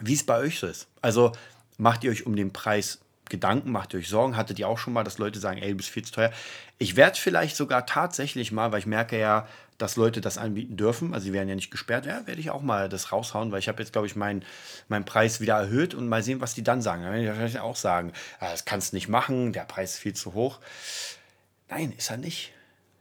wie 0.00 0.14
es 0.14 0.24
bei 0.24 0.38
euch 0.38 0.58
so 0.58 0.66
ist. 0.66 0.88
Also 1.00 1.32
macht 1.78 2.02
ihr 2.02 2.10
euch 2.10 2.26
um 2.26 2.34
den 2.34 2.52
Preis 2.52 3.00
Gedanken, 3.28 3.72
macht 3.72 3.94
euch 3.94 4.08
Sorgen, 4.08 4.36
hattet 4.36 4.58
ihr 4.58 4.68
auch 4.68 4.78
schon 4.78 4.92
mal, 4.92 5.04
dass 5.04 5.18
Leute 5.18 5.38
sagen, 5.40 5.58
ey, 5.58 5.70
du 5.70 5.76
bist 5.76 5.88
viel 5.88 6.04
zu 6.04 6.12
teuer. 6.12 6.32
Ich 6.78 6.96
werde 6.96 7.18
vielleicht 7.18 7.56
sogar 7.56 7.86
tatsächlich 7.86 8.52
mal, 8.52 8.72
weil 8.72 8.78
ich 8.78 8.86
merke 8.86 9.18
ja, 9.18 9.46
dass 9.78 9.96
Leute 9.96 10.20
das 10.20 10.38
anbieten 10.38 10.76
dürfen, 10.76 11.12
also 11.12 11.24
sie 11.24 11.32
werden 11.32 11.48
ja 11.48 11.54
nicht 11.54 11.70
gesperrt, 11.70 12.06
ja, 12.06 12.26
werde 12.26 12.40
ich 12.40 12.50
auch 12.50 12.62
mal 12.62 12.88
das 12.88 13.12
raushauen, 13.12 13.52
weil 13.52 13.58
ich 13.58 13.68
habe 13.68 13.82
jetzt, 13.82 13.92
glaube 13.92 14.06
ich, 14.06 14.16
meinen 14.16 14.42
mein 14.88 15.04
Preis 15.04 15.40
wieder 15.40 15.54
erhöht 15.54 15.94
und 15.94 16.08
mal 16.08 16.22
sehen, 16.22 16.40
was 16.40 16.54
die 16.54 16.62
dann 16.62 16.80
sagen. 16.80 17.02
Dann 17.02 17.12
werde 17.12 17.24
ich 17.24 17.30
wahrscheinlich 17.30 17.60
auch 17.60 17.76
sagen, 17.76 18.12
ah, 18.40 18.50
das 18.50 18.64
kannst 18.64 18.92
du 18.92 18.96
nicht 18.96 19.08
machen, 19.08 19.52
der 19.52 19.64
Preis 19.64 19.94
ist 19.94 19.98
viel 19.98 20.14
zu 20.14 20.34
hoch. 20.34 20.60
Nein, 21.68 21.92
ist 21.96 22.10
er 22.10 22.16
nicht. 22.16 22.52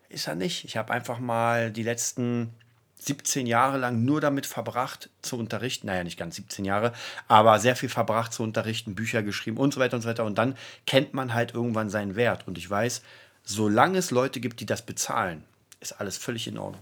Ist 0.09 0.27
er 0.27 0.35
nicht. 0.35 0.65
Ich 0.65 0.75
habe 0.77 0.91
einfach 0.91 1.19
mal 1.19 1.71
die 1.71 1.83
letzten 1.83 2.53
17 2.97 3.45
Jahre 3.45 3.77
lang 3.77 4.03
nur 4.03 4.21
damit 4.21 4.45
verbracht 4.45 5.09
zu 5.21 5.37
unterrichten, 5.37 5.87
naja, 5.87 6.03
nicht 6.03 6.17
ganz 6.17 6.35
17 6.35 6.65
Jahre, 6.65 6.93
aber 7.27 7.59
sehr 7.59 7.75
viel 7.75 7.89
verbracht 7.89 8.33
zu 8.33 8.41
unterrichten, 8.43 8.95
Bücher 8.95 9.21
geschrieben 9.21 9.57
und 9.57 9.73
so 9.73 9.79
weiter 9.79 9.97
und 9.97 10.01
so 10.01 10.09
weiter. 10.09 10.25
Und 10.25 10.37
dann 10.37 10.57
kennt 10.87 11.13
man 11.13 11.33
halt 11.33 11.53
irgendwann 11.53 11.89
seinen 11.89 12.15
Wert. 12.15 12.47
Und 12.47 12.57
ich 12.57 12.69
weiß, 12.69 13.03
solange 13.43 13.97
es 13.97 14.11
Leute 14.11 14.39
gibt, 14.39 14.59
die 14.59 14.65
das 14.65 14.85
bezahlen, 14.85 15.43
ist 15.79 15.99
alles 15.99 16.17
völlig 16.17 16.47
in 16.47 16.57
Ordnung. 16.57 16.81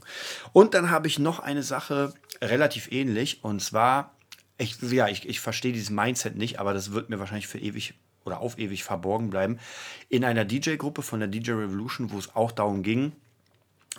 Und 0.53 0.74
dann 0.74 0.89
habe 0.89 1.08
ich 1.08 1.20
noch 1.20 1.39
eine 1.39 1.63
Sache 1.63 2.13
relativ 2.41 2.91
ähnlich. 2.91 3.43
Und 3.43 3.62
zwar, 3.62 4.13
ich, 4.58 4.82
ja, 4.82 5.08
ich, 5.08 5.27
ich 5.27 5.39
verstehe 5.39 5.74
dieses 5.74 5.89
Mindset 5.89 6.36
nicht, 6.36 6.60
aber 6.60 6.74
das 6.74 6.93
wird 6.93 7.10
mir 7.10 7.20
wahrscheinlich 7.20 7.48
für 7.48 7.60
ewig 7.60 7.96
oder 8.24 8.39
auf 8.39 8.58
ewig 8.58 8.84
verborgen 8.84 9.29
bleiben. 9.29 9.60
In 10.08 10.24
einer 10.24 10.46
DJ-Gruppe 10.46 11.01
von 11.01 11.20
der 11.20 11.27
DJ 11.27 11.51
Revolution, 11.51 12.12
wo 12.12 12.17
es 12.17 12.36
auch 12.36 12.51
darum 12.51 12.84
ging, 12.84 13.12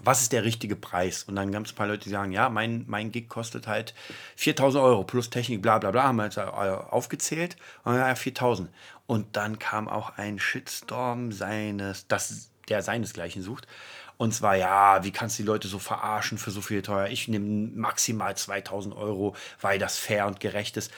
was 0.02 0.22
ist 0.22 0.32
der 0.32 0.44
richtige 0.44 0.76
Preis? 0.76 1.24
Und 1.24 1.36
dann 1.36 1.54
ein 1.54 1.64
paar 1.76 1.86
Leute, 1.86 2.04
die 2.04 2.10
sagen, 2.10 2.32
ja, 2.32 2.48
mein, 2.48 2.84
mein 2.88 3.12
Gig 3.12 3.28
kostet 3.28 3.66
halt 3.66 3.94
4000 4.36 4.82
Euro 4.82 5.04
plus 5.04 5.30
Technik, 5.30 5.62
bla 5.62 5.78
bla 5.78 5.92
bla, 5.92 6.04
haben 6.04 6.16
wir 6.16 6.24
jetzt 6.24 6.36
äh, 6.36 6.40
aufgezählt. 6.40 7.56
Und 7.84 7.94
ja, 7.94 8.14
4000. 8.14 8.70
Und 9.06 9.36
dann 9.36 9.58
kam 9.58 9.88
auch 9.88 10.16
ein 10.16 10.38
Shitstorm 10.38 11.30
seines, 11.30 12.08
das, 12.08 12.50
der 12.68 12.82
seinesgleichen 12.82 13.42
sucht. 13.42 13.68
Und 14.16 14.32
zwar, 14.32 14.56
ja, 14.56 15.04
wie 15.04 15.10
kannst 15.10 15.38
du 15.38 15.42
die 15.42 15.46
Leute 15.46 15.68
so 15.68 15.78
verarschen 15.78 16.38
für 16.38 16.50
so 16.50 16.60
viel 16.60 16.82
teuer? 16.82 17.08
Ich 17.08 17.28
nehme 17.28 17.70
maximal 17.74 18.36
2000 18.36 18.96
Euro, 18.96 19.36
weil 19.60 19.78
das 19.78 19.98
fair 19.98 20.26
und 20.26 20.40
gerecht 20.40 20.76
ist. 20.76 20.92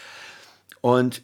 Und 0.81 1.23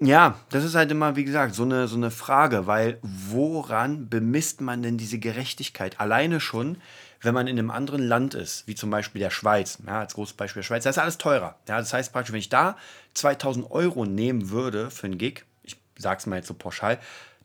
ja, 0.00 0.38
das 0.50 0.64
ist 0.64 0.76
halt 0.76 0.90
immer, 0.90 1.16
wie 1.16 1.24
gesagt, 1.24 1.54
so 1.54 1.64
eine, 1.64 1.88
so 1.88 1.96
eine 1.96 2.10
Frage, 2.10 2.66
weil 2.66 2.98
woran 3.02 4.08
bemisst 4.08 4.60
man 4.60 4.82
denn 4.82 4.96
diese 4.96 5.18
Gerechtigkeit? 5.18 5.98
Alleine 5.98 6.40
schon, 6.40 6.78
wenn 7.20 7.34
man 7.34 7.48
in 7.48 7.58
einem 7.58 7.72
anderen 7.72 8.02
Land 8.02 8.34
ist, 8.34 8.68
wie 8.68 8.76
zum 8.76 8.90
Beispiel 8.90 9.20
der 9.20 9.30
Schweiz, 9.30 9.78
ja, 9.84 10.00
als 10.00 10.14
großes 10.14 10.34
Beispiel 10.34 10.60
der 10.60 10.66
Schweiz, 10.66 10.84
da 10.84 10.90
ist 10.90 10.98
alles 10.98 11.18
teurer. 11.18 11.56
Ja, 11.68 11.78
das 11.78 11.92
heißt 11.92 12.12
praktisch, 12.12 12.32
wenn 12.32 12.38
ich 12.38 12.48
da 12.48 12.76
2000 13.14 13.70
Euro 13.72 14.04
nehmen 14.04 14.50
würde 14.50 14.90
für 14.90 15.06
einen 15.06 15.18
Gig, 15.18 15.44
ich 15.64 15.76
sag's 15.96 16.26
mal 16.26 16.36
jetzt 16.36 16.48
so 16.48 16.54
pauschal, 16.54 16.98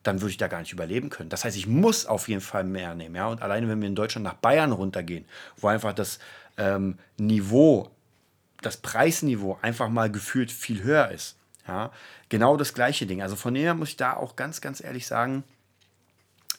dann 0.03 0.21
würde 0.21 0.31
ich 0.31 0.37
da 0.37 0.47
gar 0.47 0.59
nicht 0.59 0.73
überleben 0.73 1.09
können. 1.09 1.29
Das 1.29 1.45
heißt, 1.45 1.57
ich 1.57 1.65
muss 1.65 2.05
auf 2.05 2.27
jeden 2.27 2.41
Fall 2.41 2.65
mehr 2.65 2.93
nehmen. 2.93 3.15
Ja? 3.15 3.27
Und 3.27 3.41
alleine, 3.41 3.67
wenn 3.67 3.81
wir 3.81 3.87
in 3.87 3.95
Deutschland 3.95 4.25
nach 4.25 4.35
Bayern 4.35 4.73
runtergehen, 4.73 5.25
wo 5.57 5.67
einfach 5.67 5.93
das 5.93 6.19
ähm, 6.57 6.99
Niveau, 7.17 7.89
das 8.61 8.77
Preisniveau 8.77 9.57
einfach 9.61 9.89
mal 9.89 10.11
gefühlt 10.11 10.51
viel 10.51 10.83
höher 10.83 11.09
ist. 11.09 11.37
Ja? 11.67 11.91
Genau 12.29 12.57
das 12.57 12.73
gleiche 12.73 13.05
Ding. 13.05 13.21
Also 13.21 13.35
von 13.35 13.53
dem 13.53 13.77
muss 13.77 13.89
ich 13.89 13.97
da 13.97 14.13
auch 14.13 14.35
ganz, 14.35 14.61
ganz 14.61 14.83
ehrlich 14.83 15.07
sagen, 15.07 15.43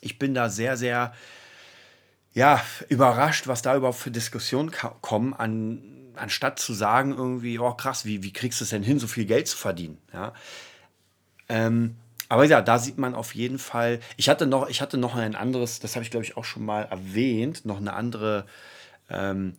ich 0.00 0.18
bin 0.18 0.34
da 0.34 0.48
sehr, 0.48 0.76
sehr 0.76 1.14
ja, 2.32 2.60
überrascht, 2.88 3.46
was 3.46 3.62
da 3.62 3.76
überhaupt 3.76 3.98
für 3.98 4.10
Diskussionen 4.10 4.72
kommen, 5.00 5.34
an, 5.34 5.82
anstatt 6.16 6.58
zu 6.58 6.74
sagen 6.74 7.14
irgendwie, 7.16 7.58
oh 7.58 7.72
krass, 7.72 8.04
wie, 8.04 8.22
wie 8.22 8.32
kriegst 8.32 8.60
du 8.60 8.64
es 8.64 8.70
denn 8.70 8.82
hin, 8.82 8.98
so 8.98 9.06
viel 9.06 9.24
Geld 9.24 9.48
zu 9.48 9.56
verdienen? 9.56 9.98
Ja? 10.12 10.32
Ähm, 11.48 11.96
aber 12.28 12.44
ja, 12.44 12.62
da 12.62 12.78
sieht 12.78 12.98
man 12.98 13.14
auf 13.14 13.34
jeden 13.34 13.58
Fall. 13.58 14.00
Ich 14.16 14.28
hatte 14.28 14.46
noch, 14.46 14.68
ich 14.68 14.80
hatte 14.80 14.96
noch 14.96 15.14
ein 15.14 15.36
anderes, 15.36 15.78
das 15.78 15.94
habe 15.94 16.04
ich 16.04 16.10
glaube 16.10 16.24
ich 16.24 16.36
auch 16.36 16.44
schon 16.44 16.64
mal 16.64 16.82
erwähnt, 16.82 17.64
noch 17.64 17.76
eine 17.76 17.92
andere 17.92 18.46
ähm, 19.08 19.54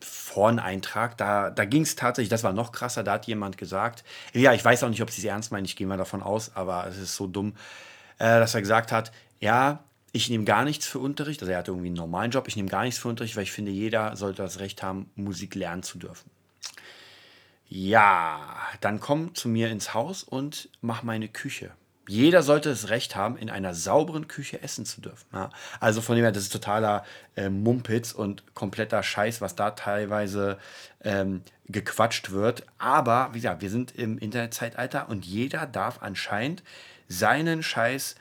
Vorn-Eintrag. 0.00 1.16
Da, 1.16 1.50
da 1.50 1.64
ging 1.64 1.82
es 1.82 1.96
tatsächlich, 1.96 2.30
das 2.30 2.44
war 2.44 2.52
noch 2.52 2.72
krasser, 2.72 3.02
da 3.02 3.12
hat 3.12 3.26
jemand 3.26 3.58
gesagt, 3.58 4.04
ja, 4.32 4.52
ich 4.52 4.64
weiß 4.64 4.82
auch 4.84 4.88
nicht, 4.88 5.02
ob 5.02 5.10
sie 5.10 5.20
es 5.20 5.24
ernst 5.24 5.52
meinen, 5.52 5.64
ich 5.64 5.76
gehe 5.76 5.86
mal 5.86 5.96
davon 5.96 6.22
aus, 6.22 6.52
aber 6.54 6.86
es 6.86 6.98
ist 6.98 7.16
so 7.16 7.26
dumm, 7.26 7.54
äh, 8.18 8.38
dass 8.38 8.54
er 8.54 8.60
gesagt 8.60 8.92
hat, 8.92 9.12
ja, 9.40 9.82
ich 10.12 10.30
nehme 10.30 10.44
gar 10.44 10.64
nichts 10.64 10.86
für 10.86 11.00
Unterricht, 11.00 11.42
also 11.42 11.50
er 11.50 11.58
hatte 11.58 11.72
irgendwie 11.72 11.88
einen 11.88 11.96
normalen 11.96 12.30
Job, 12.30 12.46
ich 12.46 12.54
nehme 12.54 12.68
gar 12.68 12.84
nichts 12.84 13.00
für 13.00 13.08
Unterricht, 13.08 13.34
weil 13.36 13.42
ich 13.42 13.52
finde, 13.52 13.72
jeder 13.72 14.14
sollte 14.16 14.42
das 14.42 14.60
Recht 14.60 14.82
haben, 14.82 15.10
Musik 15.16 15.56
lernen 15.56 15.82
zu 15.82 15.98
dürfen. 15.98 16.30
Ja, 17.68 18.56
dann 18.80 19.00
komm 19.00 19.34
zu 19.34 19.48
mir 19.48 19.70
ins 19.70 19.94
Haus 19.94 20.22
und 20.22 20.68
mach 20.80 21.02
meine 21.02 21.28
Küche. 21.28 21.72
Jeder 22.06 22.42
sollte 22.42 22.68
das 22.68 22.90
Recht 22.90 23.16
haben, 23.16 23.36
in 23.36 23.48
einer 23.48 23.74
sauberen 23.74 24.28
Küche 24.28 24.62
essen 24.62 24.84
zu 24.84 25.00
dürfen. 25.00 25.26
Ja? 25.32 25.50
Also 25.80 26.00
von 26.00 26.16
dem 26.16 26.24
her, 26.24 26.32
das 26.32 26.44
ist 26.44 26.52
totaler 26.52 27.04
äh, 27.36 27.48
Mumpitz 27.48 28.12
und 28.12 28.54
kompletter 28.54 29.02
Scheiß, 29.02 29.40
was 29.40 29.54
da 29.54 29.70
teilweise 29.70 30.58
ähm, 31.02 31.42
gequatscht 31.66 32.30
wird. 32.30 32.64
Aber 32.78 33.30
wie 33.32 33.38
gesagt, 33.38 33.62
wir 33.62 33.70
sind 33.70 33.94
im 33.96 34.18
Internetzeitalter 34.18 35.08
und 35.08 35.24
jeder 35.24 35.66
darf 35.66 36.02
anscheinend 36.02 36.62
seinen 37.08 37.62
Scheiß 37.62 38.16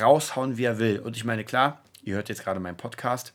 raushauen, 0.00 0.56
wie 0.56 0.64
er 0.64 0.78
will. 0.78 0.98
Und 0.98 1.16
ich 1.16 1.24
meine, 1.24 1.44
klar, 1.44 1.80
ihr 2.02 2.16
hört 2.16 2.28
jetzt 2.28 2.44
gerade 2.44 2.60
meinen 2.60 2.76
Podcast. 2.76 3.32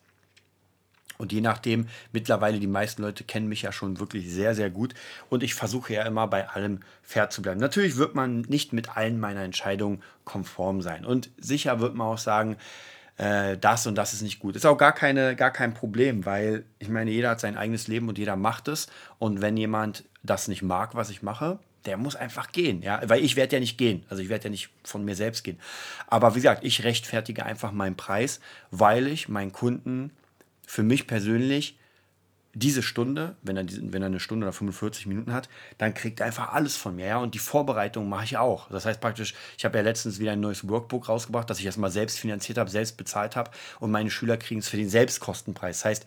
Und 1.17 1.31
je 1.31 1.41
nachdem, 1.41 1.87
mittlerweile 2.11 2.59
die 2.59 2.67
meisten 2.67 3.01
Leute 3.01 3.23
kennen 3.23 3.47
mich 3.47 3.61
ja 3.61 3.71
schon 3.71 3.99
wirklich 3.99 4.31
sehr, 4.31 4.55
sehr 4.55 4.69
gut. 4.69 4.93
Und 5.29 5.43
ich 5.43 5.53
versuche 5.53 5.93
ja 5.93 6.03
immer 6.03 6.27
bei 6.27 6.49
allem 6.49 6.81
fair 7.03 7.29
zu 7.29 7.41
bleiben. 7.41 7.59
Natürlich 7.59 7.97
wird 7.97 8.15
man 8.15 8.41
nicht 8.41 8.73
mit 8.73 8.97
allen 8.97 9.19
meiner 9.19 9.41
Entscheidungen 9.41 10.01
konform 10.23 10.81
sein. 10.81 11.05
Und 11.05 11.29
sicher 11.37 11.79
wird 11.79 11.95
man 11.95 12.07
auch 12.07 12.17
sagen, 12.17 12.57
äh, 13.17 13.57
das 13.57 13.87
und 13.87 13.95
das 13.95 14.13
ist 14.13 14.21
nicht 14.21 14.39
gut. 14.39 14.55
Ist 14.55 14.65
auch 14.65 14.77
gar, 14.77 14.93
keine, 14.93 15.35
gar 15.35 15.51
kein 15.51 15.73
Problem, 15.73 16.25
weil 16.25 16.65
ich 16.79 16.89
meine, 16.89 17.11
jeder 17.11 17.29
hat 17.31 17.39
sein 17.39 17.57
eigenes 17.57 17.87
Leben 17.87 18.09
und 18.09 18.17
jeder 18.17 18.35
macht 18.35 18.67
es. 18.67 18.87
Und 19.19 19.41
wenn 19.41 19.57
jemand 19.57 20.03
das 20.23 20.47
nicht 20.47 20.61
mag, 20.61 20.95
was 20.95 21.09
ich 21.09 21.21
mache, 21.21 21.59
der 21.85 21.97
muss 21.97 22.15
einfach 22.15 22.51
gehen, 22.51 22.81
ja, 22.81 22.99
weil 23.05 23.23
ich 23.23 23.35
werde 23.35 23.55
ja 23.55 23.59
nicht 23.59 23.77
gehen, 23.77 24.03
also 24.09 24.23
ich 24.23 24.29
werde 24.29 24.45
ja 24.45 24.49
nicht 24.49 24.69
von 24.83 25.05
mir 25.05 25.15
selbst 25.15 25.43
gehen. 25.43 25.59
Aber 26.07 26.33
wie 26.33 26.39
gesagt, 26.39 26.63
ich 26.63 26.83
rechtfertige 26.83 27.45
einfach 27.45 27.71
meinen 27.71 27.95
Preis, 27.95 28.39
weil 28.71 29.07
ich 29.07 29.29
meinen 29.29 29.51
Kunden 29.51 30.11
für 30.67 30.83
mich 30.83 31.07
persönlich 31.07 31.77
diese 32.55 32.81
Stunde, 32.81 33.35
wenn 33.41 33.57
er, 33.57 33.65
wenn 33.67 34.01
er 34.01 34.07
eine 34.07 34.21
Stunde 34.21 34.45
oder 34.45 34.53
45 34.53 35.07
Minuten 35.07 35.33
hat, 35.33 35.49
dann 35.77 35.93
kriegt 35.93 36.21
er 36.21 36.25
einfach 36.25 36.53
alles 36.53 36.77
von 36.77 36.95
mir. 36.95 37.05
Ja? 37.05 37.17
Und 37.17 37.35
die 37.35 37.39
Vorbereitung 37.39 38.07
mache 38.07 38.23
ich 38.23 38.37
auch. 38.37 38.69
Das 38.69 38.85
heißt 38.85 39.01
praktisch, 39.01 39.35
ich 39.57 39.65
habe 39.65 39.77
ja 39.77 39.83
letztens 39.83 40.19
wieder 40.19 40.31
ein 40.31 40.39
neues 40.39 40.67
Workbook 40.67 41.09
rausgebracht, 41.09 41.49
das 41.49 41.59
ich 41.59 41.65
erstmal 41.65 41.91
selbst 41.91 42.17
finanziert 42.17 42.57
habe, 42.57 42.69
selbst 42.69 42.95
bezahlt 42.95 43.35
habe 43.35 43.51
und 43.81 43.91
meine 43.91 44.09
Schüler 44.09 44.37
kriegen 44.37 44.61
es 44.61 44.69
für 44.69 44.77
den 44.77 44.89
Selbstkostenpreis. 44.89 45.79
Das 45.79 45.85
heißt, 45.85 46.05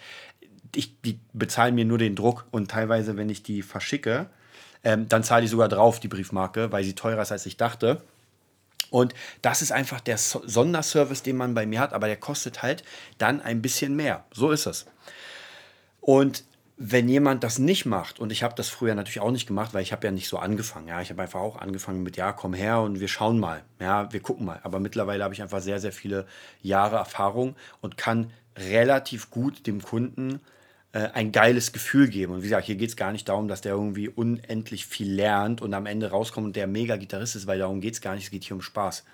ich, 0.74 1.00
die 1.02 1.20
bezahlen 1.34 1.74
mir 1.74 1.84
nur 1.84 1.98
den 1.98 2.16
Druck 2.16 2.46
und 2.50 2.70
teilweise, 2.70 3.18
wenn 3.18 3.28
ich 3.28 3.42
die 3.42 3.60
verschicke, 3.60 4.30
ähm, 4.84 5.06
dann 5.08 5.24
zahle 5.24 5.44
ich 5.44 5.50
sogar 5.50 5.68
drauf 5.68 6.00
die 6.00 6.08
Briefmarke, 6.08 6.72
weil 6.72 6.84
sie 6.84 6.94
teurer 6.94 7.22
ist, 7.22 7.32
als 7.32 7.44
ich 7.44 7.58
dachte. 7.58 8.00
Und 8.90 9.14
das 9.42 9.62
ist 9.62 9.72
einfach 9.72 10.00
der 10.00 10.18
Sonderservice, 10.18 11.22
den 11.22 11.36
man 11.36 11.54
bei 11.54 11.66
mir 11.66 11.80
hat, 11.80 11.92
aber 11.92 12.06
der 12.06 12.16
kostet 12.16 12.62
halt 12.62 12.84
dann 13.18 13.40
ein 13.40 13.62
bisschen 13.62 13.96
mehr. 13.96 14.24
So 14.32 14.50
ist 14.50 14.66
es. 14.66 14.86
Und 16.00 16.44
wenn 16.80 17.08
jemand 17.08 17.42
das 17.42 17.58
nicht 17.58 17.86
macht, 17.86 18.20
und 18.20 18.30
ich 18.30 18.44
habe 18.44 18.54
das 18.54 18.68
früher 18.68 18.94
natürlich 18.94 19.20
auch 19.20 19.32
nicht 19.32 19.48
gemacht, 19.48 19.74
weil 19.74 19.82
ich 19.82 19.92
habe 19.92 20.06
ja 20.06 20.12
nicht 20.12 20.28
so 20.28 20.38
angefangen. 20.38 20.86
Ja, 20.86 21.00
ich 21.00 21.10
habe 21.10 21.20
einfach 21.20 21.40
auch 21.40 21.56
angefangen 21.56 22.04
mit, 22.04 22.16
ja, 22.16 22.32
komm 22.32 22.54
her 22.54 22.80
und 22.80 23.00
wir 23.00 23.08
schauen 23.08 23.40
mal. 23.40 23.64
Ja, 23.80 24.12
wir 24.12 24.20
gucken 24.20 24.46
mal. 24.46 24.60
Aber 24.62 24.78
mittlerweile 24.78 25.24
habe 25.24 25.34
ich 25.34 25.42
einfach 25.42 25.60
sehr, 25.60 25.80
sehr 25.80 25.92
viele 25.92 26.26
Jahre 26.62 26.96
Erfahrung 26.96 27.56
und 27.80 27.96
kann 27.96 28.30
relativ 28.56 29.30
gut 29.30 29.66
dem 29.66 29.82
Kunden 29.82 30.40
äh, 30.92 31.08
ein 31.12 31.32
geiles 31.32 31.72
Gefühl 31.72 32.08
geben. 32.08 32.32
Und 32.32 32.38
wie 32.40 32.44
gesagt, 32.44 32.66
hier 32.66 32.76
geht 32.76 32.90
es 32.90 32.96
gar 32.96 33.12
nicht 33.12 33.28
darum, 33.28 33.48
dass 33.48 33.60
der 33.60 33.72
irgendwie 33.72 34.08
unendlich 34.08 34.86
viel 34.86 35.12
lernt 35.12 35.60
und 35.60 35.74
am 35.74 35.86
Ende 35.86 36.10
rauskommt 36.10 36.46
und 36.46 36.56
der 36.56 36.66
mega 36.66 36.96
Gitarrist 36.96 37.36
ist, 37.36 37.46
weil 37.46 37.58
darum 37.58 37.80
geht 37.80 37.94
es 37.94 38.00
gar 38.00 38.14
nicht, 38.14 38.24
es 38.24 38.30
geht 38.30 38.44
hier 38.44 38.56
um 38.56 38.62
Spaß. 38.62 39.04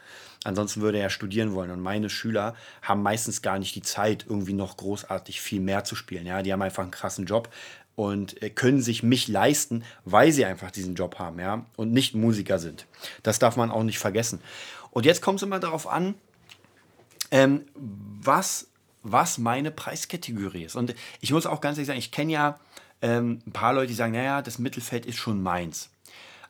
Ansonsten 0.44 0.82
würde 0.82 0.98
er 0.98 1.10
studieren 1.10 1.52
wollen. 1.52 1.70
Und 1.70 1.80
meine 1.80 2.10
Schüler 2.10 2.54
haben 2.82 3.02
meistens 3.02 3.42
gar 3.42 3.58
nicht 3.58 3.74
die 3.74 3.82
Zeit, 3.82 4.26
irgendwie 4.28 4.52
noch 4.52 4.76
großartig 4.76 5.40
viel 5.40 5.60
mehr 5.60 5.84
zu 5.84 5.96
spielen. 5.96 6.26
Ja, 6.26 6.42
die 6.42 6.52
haben 6.52 6.62
einfach 6.62 6.82
einen 6.82 6.92
krassen 6.92 7.26
Job 7.26 7.48
und 7.96 8.40
äh, 8.42 8.50
können 8.50 8.80
sich 8.80 9.02
mich 9.02 9.28
leisten, 9.28 9.84
weil 10.04 10.32
sie 10.32 10.44
einfach 10.44 10.70
diesen 10.70 10.94
Job 10.94 11.18
haben, 11.18 11.38
ja, 11.40 11.66
und 11.76 11.92
nicht 11.92 12.14
Musiker 12.14 12.58
sind. 12.58 12.86
Das 13.22 13.38
darf 13.38 13.56
man 13.56 13.70
auch 13.70 13.82
nicht 13.82 13.98
vergessen. 13.98 14.40
Und 14.90 15.06
jetzt 15.06 15.22
kommt 15.22 15.40
es 15.40 15.42
immer 15.42 15.58
darauf 15.60 15.86
an, 15.86 16.14
ähm, 17.30 17.64
was 17.74 18.68
was 19.04 19.38
meine 19.38 19.70
Preiskategorie 19.70 20.64
ist. 20.64 20.74
Und 20.74 20.94
ich 21.20 21.32
muss 21.32 21.46
auch 21.46 21.60
ganz 21.60 21.78
ehrlich 21.78 21.86
sagen, 21.86 21.98
ich 21.98 22.10
kenne 22.10 22.32
ja 22.32 22.58
ähm, 23.02 23.40
ein 23.46 23.52
paar 23.52 23.74
Leute, 23.74 23.88
die 23.88 23.94
sagen, 23.94 24.12
naja, 24.12 24.42
das 24.42 24.58
Mittelfeld 24.58 25.06
ist 25.06 25.16
schon 25.16 25.42
meins. 25.42 25.90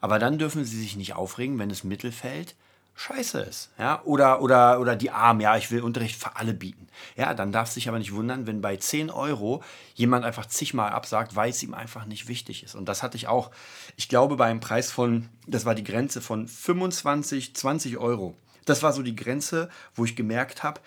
Aber 0.00 0.18
dann 0.18 0.38
dürfen 0.38 0.64
sie 0.64 0.80
sich 0.80 0.96
nicht 0.96 1.14
aufregen, 1.14 1.58
wenn 1.58 1.68
das 1.68 1.84
Mittelfeld 1.84 2.54
scheiße 2.94 3.40
ist. 3.40 3.70
Ja? 3.78 4.02
Oder, 4.04 4.40
oder, 4.40 4.80
oder 4.80 4.96
die 4.96 5.10
Armen, 5.10 5.40
ja, 5.40 5.56
ich 5.56 5.70
will 5.70 5.82
Unterricht 5.82 6.16
für 6.16 6.36
alle 6.36 6.54
bieten. 6.54 6.88
Ja, 7.16 7.34
dann 7.34 7.52
darf 7.52 7.70
sich 7.70 7.88
aber 7.88 7.98
nicht 7.98 8.14
wundern, 8.14 8.46
wenn 8.46 8.60
bei 8.60 8.76
10 8.76 9.10
Euro 9.10 9.62
jemand 9.94 10.24
einfach 10.24 10.46
zigmal 10.46 10.90
absagt, 10.92 11.34
weil 11.34 11.50
es 11.50 11.62
ihm 11.62 11.74
einfach 11.74 12.06
nicht 12.06 12.28
wichtig 12.28 12.62
ist. 12.62 12.74
Und 12.74 12.88
das 12.88 13.02
hatte 13.02 13.16
ich 13.16 13.26
auch, 13.26 13.50
ich 13.96 14.08
glaube, 14.08 14.36
bei 14.36 14.46
einem 14.46 14.60
Preis 14.60 14.92
von, 14.92 15.28
das 15.46 15.64
war 15.64 15.74
die 15.74 15.84
Grenze 15.84 16.20
von 16.20 16.46
25, 16.46 17.56
20 17.56 17.98
Euro. 17.98 18.36
Das 18.64 18.82
war 18.82 18.92
so 18.92 19.02
die 19.02 19.16
Grenze, 19.16 19.68
wo 19.94 20.04
ich 20.04 20.16
gemerkt 20.16 20.62
habe, 20.62 20.80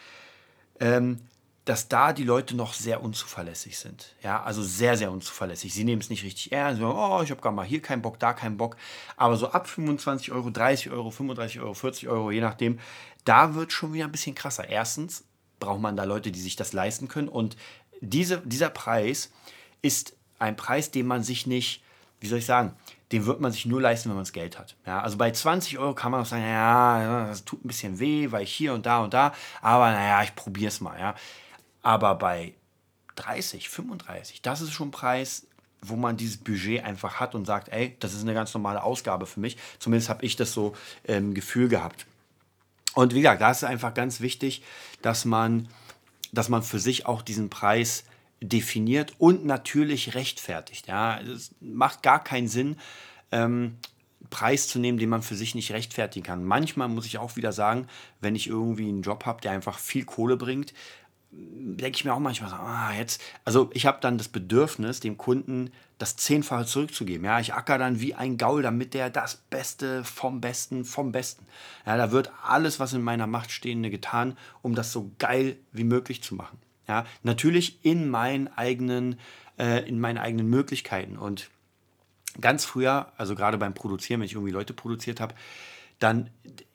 ähm, 0.80 1.20
dass 1.68 1.90
da 1.90 2.14
die 2.14 2.24
Leute 2.24 2.56
noch 2.56 2.74
sehr 2.74 3.04
unzuverlässig 3.04 3.78
sind. 3.78 4.16
Ja, 4.24 4.42
also 4.42 4.64
sehr, 4.64 4.96
sehr 4.96 5.12
unzuverlässig. 5.12 5.74
Sie 5.74 5.84
nehmen 5.84 6.02
es 6.02 6.10
nicht 6.10 6.24
richtig 6.24 6.54
ernst. 6.54 6.80
Sagen, 6.80 6.96
oh, 6.98 7.22
ich 7.22 7.30
habe 7.30 7.42
gar 7.42 7.52
mal 7.52 7.66
hier 7.66 7.82
keinen 7.82 8.02
Bock, 8.02 8.20
da 8.20 8.32
keinen 8.32 8.56
Bock. 8.56 8.78
Aber 9.18 9.36
so 9.36 9.52
ab 9.52 9.68
25 9.68 10.32
Euro, 10.32 10.50
30 10.50 10.92
Euro, 10.92 11.12
35 11.12 11.60
Euro, 11.60 11.74
40 11.74 12.08
Euro, 12.08 12.32
je 12.32 12.40
nachdem, 12.40 12.80
da 13.26 13.54
wird 13.54 13.74
schon 13.74 13.94
wieder 13.94 14.06
ein 14.06 14.12
bisschen 14.14 14.34
krasser. 14.34 14.70
Erstens 14.70 15.26
braucht 15.60 15.82
man 15.82 15.98
da 15.98 16.06
Leute, 16.06 16.32
die 16.32 16.40
sich 16.40 16.56
das 16.56 16.72
leisten 16.72 17.10
können. 17.10 17.28
Und 17.28 17.58
diese, 18.00 18.38
dieser 18.46 18.70
Preis 18.70 19.32
ist 19.82 20.16
ein 20.40 20.56
Preis, 20.56 20.92
den 20.92 21.06
man 21.06 21.24
sich 21.24 21.48
nicht, 21.48 21.84
wie 22.22 22.28
soll 22.28 22.40
ich 22.40 22.46
sagen, 22.46 22.74
den 23.12 23.26
wird 23.26 23.42
man 23.42 23.52
sich 23.52 23.66
nur 23.66 23.82
leisten, 23.82 24.10
wenn 24.10 24.16
man 24.16 24.24
das 24.24 24.34
Geld 24.34 24.58
hat. 24.58 24.76
Ja, 24.86 25.02
also 25.02 25.18
bei 25.18 25.32
20 25.32 25.80
Euro 25.80 25.94
kann 25.94 26.12
man 26.12 26.22
auch 26.22 26.26
sagen, 26.26 26.44
ja, 26.44 27.28
das 27.28 27.44
tut 27.44 27.64
ein 27.64 27.68
bisschen 27.68 28.00
weh, 28.00 28.32
weil 28.32 28.44
ich 28.44 28.54
hier 28.54 28.74
und 28.74 28.86
da 28.86 29.04
und 29.04 29.14
da, 29.14 29.34
aber 29.62 29.92
naja, 29.92 30.24
ich 30.24 30.36
probiere 30.36 30.70
es 30.70 30.80
mal. 30.80 30.98
Ja. 31.00 31.16
Aber 31.82 32.16
bei 32.16 32.54
30, 33.16 33.70
35, 33.70 34.42
das 34.42 34.62
ist 34.62 34.72
schon 34.72 34.90
ein 34.90 34.92
Preis, 34.92 35.48
wo 35.82 35.96
man 35.96 36.18
dieses 36.18 36.38
Budget 36.38 36.84
einfach 36.84 37.20
hat 37.20 37.36
und 37.36 37.46
sagt, 37.46 37.70
ey, 37.70 37.96
das 38.00 38.14
ist 38.14 38.22
eine 38.22 38.34
ganz 38.34 38.54
normale 38.54 38.84
Ausgabe 38.84 39.26
für 39.26 39.40
mich. 39.40 39.58
Zumindest 39.80 40.10
habe 40.10 40.26
ich 40.26 40.36
das 40.36 40.54
so 40.54 40.76
ähm, 41.08 41.34
Gefühl 41.34 41.68
gehabt. 41.68 42.06
Und 42.96 43.14
wie 43.14 43.22
gesagt, 43.22 43.42
da 43.42 43.52
ist 43.52 43.64
einfach 43.64 43.94
ganz 43.94 44.22
wichtig, 44.22 44.64
dass 45.02 45.24
man, 45.24 45.68
dass 46.32 46.50
man 46.50 46.64
für 46.64 46.80
sich 46.80 47.06
auch 47.06 47.22
diesen 47.22 47.50
Preis 47.50 48.06
definiert 48.42 49.14
und 49.20 49.46
natürlich 49.46 50.16
rechtfertigt. 50.16 50.88
Ja, 50.88 51.20
es 51.22 51.52
macht 51.60 52.02
gar 52.02 52.24
keinen 52.24 52.48
Sinn, 52.48 52.78
ähm, 53.32 53.78
Preis 54.30 54.68
zu 54.68 54.80
nehmen, 54.80 54.98
den 54.98 55.10
man 55.10 55.22
für 55.22 55.36
sich 55.36 55.56
nicht 55.56 55.72
rechtfertigen 55.72 56.26
kann. 56.26 56.44
Manchmal 56.44 56.88
muss 56.88 57.06
ich 57.06 57.18
auch 57.18 57.36
wieder 57.36 57.52
sagen, 57.52 57.88
wenn 58.20 58.36
ich 58.36 58.48
irgendwie 58.48 58.90
einen 58.90 59.04
Job 59.04 59.26
habe, 59.26 59.42
der 59.42 59.52
einfach 59.52 59.80
viel 59.80 60.06
Kohle 60.06 60.38
bringt, 60.38 60.74
denke 61.38 61.98
ich 61.98 62.06
mir 62.06 62.13
auch 62.13 62.20
manchmal 62.20 62.50
so, 62.50 62.56
ah, 62.56 62.94
jetzt, 62.94 63.22
also 63.46 63.70
ich 63.74 63.86
habe 63.86 64.00
dann 64.01 64.17
das 64.17 64.27
Bedürfnis, 64.27 65.00
dem 65.00 65.17
Kunden 65.17 65.72
das 65.98 66.15
Zehnfache 66.15 66.65
zurückzugeben. 66.65 67.25
Ja, 67.25 67.39
ich 67.39 67.53
acker 67.53 67.77
dann 67.77 68.00
wie 68.00 68.15
ein 68.15 68.38
Gaul, 68.38 68.62
damit 68.62 68.94
der 68.94 69.10
das 69.10 69.36
Beste 69.36 70.03
vom 70.03 70.41
Besten 70.41 70.86
vom 70.86 71.12
Besten. 71.12 71.46
Ja, 71.86 71.98
da 71.98 72.12
wird 72.12 72.32
alles, 72.44 72.79
was 72.79 72.94
in 72.94 73.01
meiner 73.01 73.27
Macht 73.27 73.51
stehende, 73.51 73.89
getan, 73.89 74.38
um 74.62 74.75
das 74.75 74.91
so 74.91 75.12
geil 75.20 75.58
wie 75.72 75.84
möglich 75.84 76.24
zu 76.24 76.36
machen. 76.36 76.58
Ja, 76.88 77.06
natürlich 77.24 77.84
in 77.84 78.10
meinen 78.10 78.48
eigenen, 78.48 79.20
äh, 79.60 79.88
in 79.88 80.00
meinen 80.00 80.17
eigenen 80.17 80.50
Möglichkeiten. 80.50 81.17
Und 81.17 81.50
ganz 82.39 82.63
früher, 82.65 83.12
also 83.17 83.36
gerade 83.36 83.58
beim 83.58 83.74
Produzieren, 83.74 84.22
wenn 84.22 84.27
ich 84.27 84.34
irgendwie 84.34 84.53
Leute 84.53 84.74
produziert 84.74 85.20
habe, 85.20 85.36
dann 86.00 86.30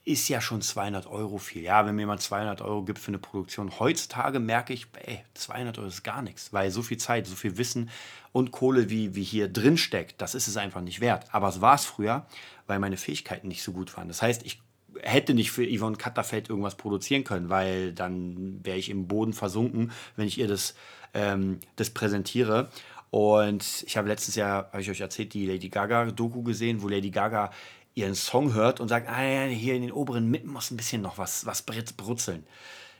ist 0.04 0.28
ja 0.28 0.40
schon 0.40 0.62
200 0.62 1.06
Euro 1.06 1.38
viel. 1.38 1.62
Ja, 1.62 1.86
wenn 1.86 1.94
mir 1.94 2.02
jemand 2.02 2.20
200 2.20 2.60
Euro 2.60 2.82
gibt 2.82 2.98
für 2.98 3.08
eine 3.08 3.18
Produktion. 3.18 3.78
Heutzutage 3.78 4.40
merke 4.40 4.72
ich, 4.72 4.88
ey, 5.04 5.22
200 5.34 5.78
Euro 5.78 5.86
ist 5.86 6.02
gar 6.02 6.22
nichts, 6.22 6.52
weil 6.52 6.70
so 6.70 6.82
viel 6.82 6.98
Zeit, 6.98 7.26
so 7.26 7.36
viel 7.36 7.56
Wissen 7.56 7.88
und 8.32 8.50
Kohle, 8.50 8.90
wie, 8.90 9.14
wie 9.14 9.22
hier 9.22 9.48
drin 9.48 9.76
steckt, 9.76 10.20
das 10.20 10.34
ist 10.34 10.48
es 10.48 10.56
einfach 10.56 10.80
nicht 10.80 11.00
wert. 11.00 11.26
Aber 11.30 11.48
es 11.48 11.60
war 11.60 11.76
es 11.76 11.84
früher, 11.84 12.26
weil 12.66 12.80
meine 12.80 12.96
Fähigkeiten 12.96 13.46
nicht 13.46 13.62
so 13.62 13.72
gut 13.72 13.96
waren. 13.96 14.08
Das 14.08 14.22
heißt, 14.22 14.44
ich 14.44 14.60
hätte 15.02 15.34
nicht 15.34 15.52
für 15.52 15.64
Yvonne 15.64 15.96
Katterfeld 15.96 16.50
irgendwas 16.50 16.76
produzieren 16.76 17.22
können, 17.22 17.48
weil 17.48 17.92
dann 17.92 18.60
wäre 18.64 18.78
ich 18.78 18.90
im 18.90 19.06
Boden 19.06 19.32
versunken, 19.32 19.92
wenn 20.16 20.26
ich 20.26 20.38
ihr 20.38 20.48
das, 20.48 20.74
ähm, 21.14 21.60
das 21.76 21.90
präsentiere. 21.90 22.70
Und 23.10 23.84
ich 23.86 23.96
habe 23.96 24.08
letztes 24.08 24.36
Jahr, 24.36 24.70
habe 24.72 24.80
ich 24.80 24.90
euch 24.90 25.00
erzählt, 25.00 25.34
die 25.34 25.46
Lady 25.46 25.68
Gaga-Doku 25.68 26.42
gesehen, 26.42 26.82
wo 26.82 26.88
Lady 26.88 27.10
Gaga 27.10 27.50
ihren 27.94 28.14
Song 28.14 28.54
hört 28.54 28.80
und 28.80 28.88
sagt, 28.88 29.08
ah, 29.08 29.44
hier 29.44 29.74
in 29.74 29.82
den 29.82 29.92
oberen 29.92 30.30
Mitten 30.30 30.48
muss 30.48 30.70
ein 30.70 30.76
bisschen 30.76 31.02
noch 31.02 31.18
was, 31.18 31.46
was 31.46 31.62
brutzeln. 31.62 32.46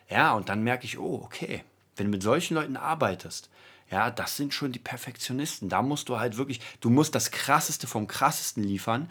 Ja, 0.08 0.34
und 0.34 0.48
dann 0.48 0.62
merke 0.62 0.84
ich, 0.84 0.98
oh, 0.98 1.22
okay, 1.24 1.64
wenn 1.96 2.06
du 2.06 2.10
mit 2.10 2.22
solchen 2.22 2.54
Leuten 2.54 2.76
arbeitest, 2.76 3.48
ja, 3.90 4.10
das 4.10 4.36
sind 4.36 4.54
schon 4.54 4.72
die 4.72 4.78
Perfektionisten. 4.78 5.68
Da 5.68 5.82
musst 5.82 6.08
du 6.08 6.18
halt 6.18 6.36
wirklich, 6.36 6.60
du 6.80 6.90
musst 6.90 7.14
das 7.14 7.30
Krasseste 7.30 7.86
vom 7.86 8.06
Krassesten 8.06 8.64
liefern 8.64 9.10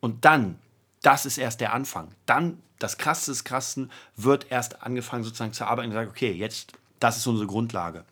und 0.00 0.24
dann, 0.24 0.58
das 1.02 1.26
ist 1.26 1.38
erst 1.38 1.60
der 1.60 1.72
Anfang. 1.72 2.08
Dann, 2.26 2.60
das 2.78 2.98
Krasseste 2.98 3.30
des 3.30 3.44
Krassesten 3.44 3.90
wird 4.16 4.50
erst 4.50 4.82
angefangen 4.82 5.22
sozusagen 5.22 5.52
zu 5.52 5.64
arbeiten 5.64 5.90
und 5.90 5.94
sagt, 5.94 6.10
okay, 6.10 6.32
jetzt, 6.32 6.72
das 6.98 7.16
ist 7.16 7.26
unsere 7.26 7.46
Grundlage. 7.46 8.04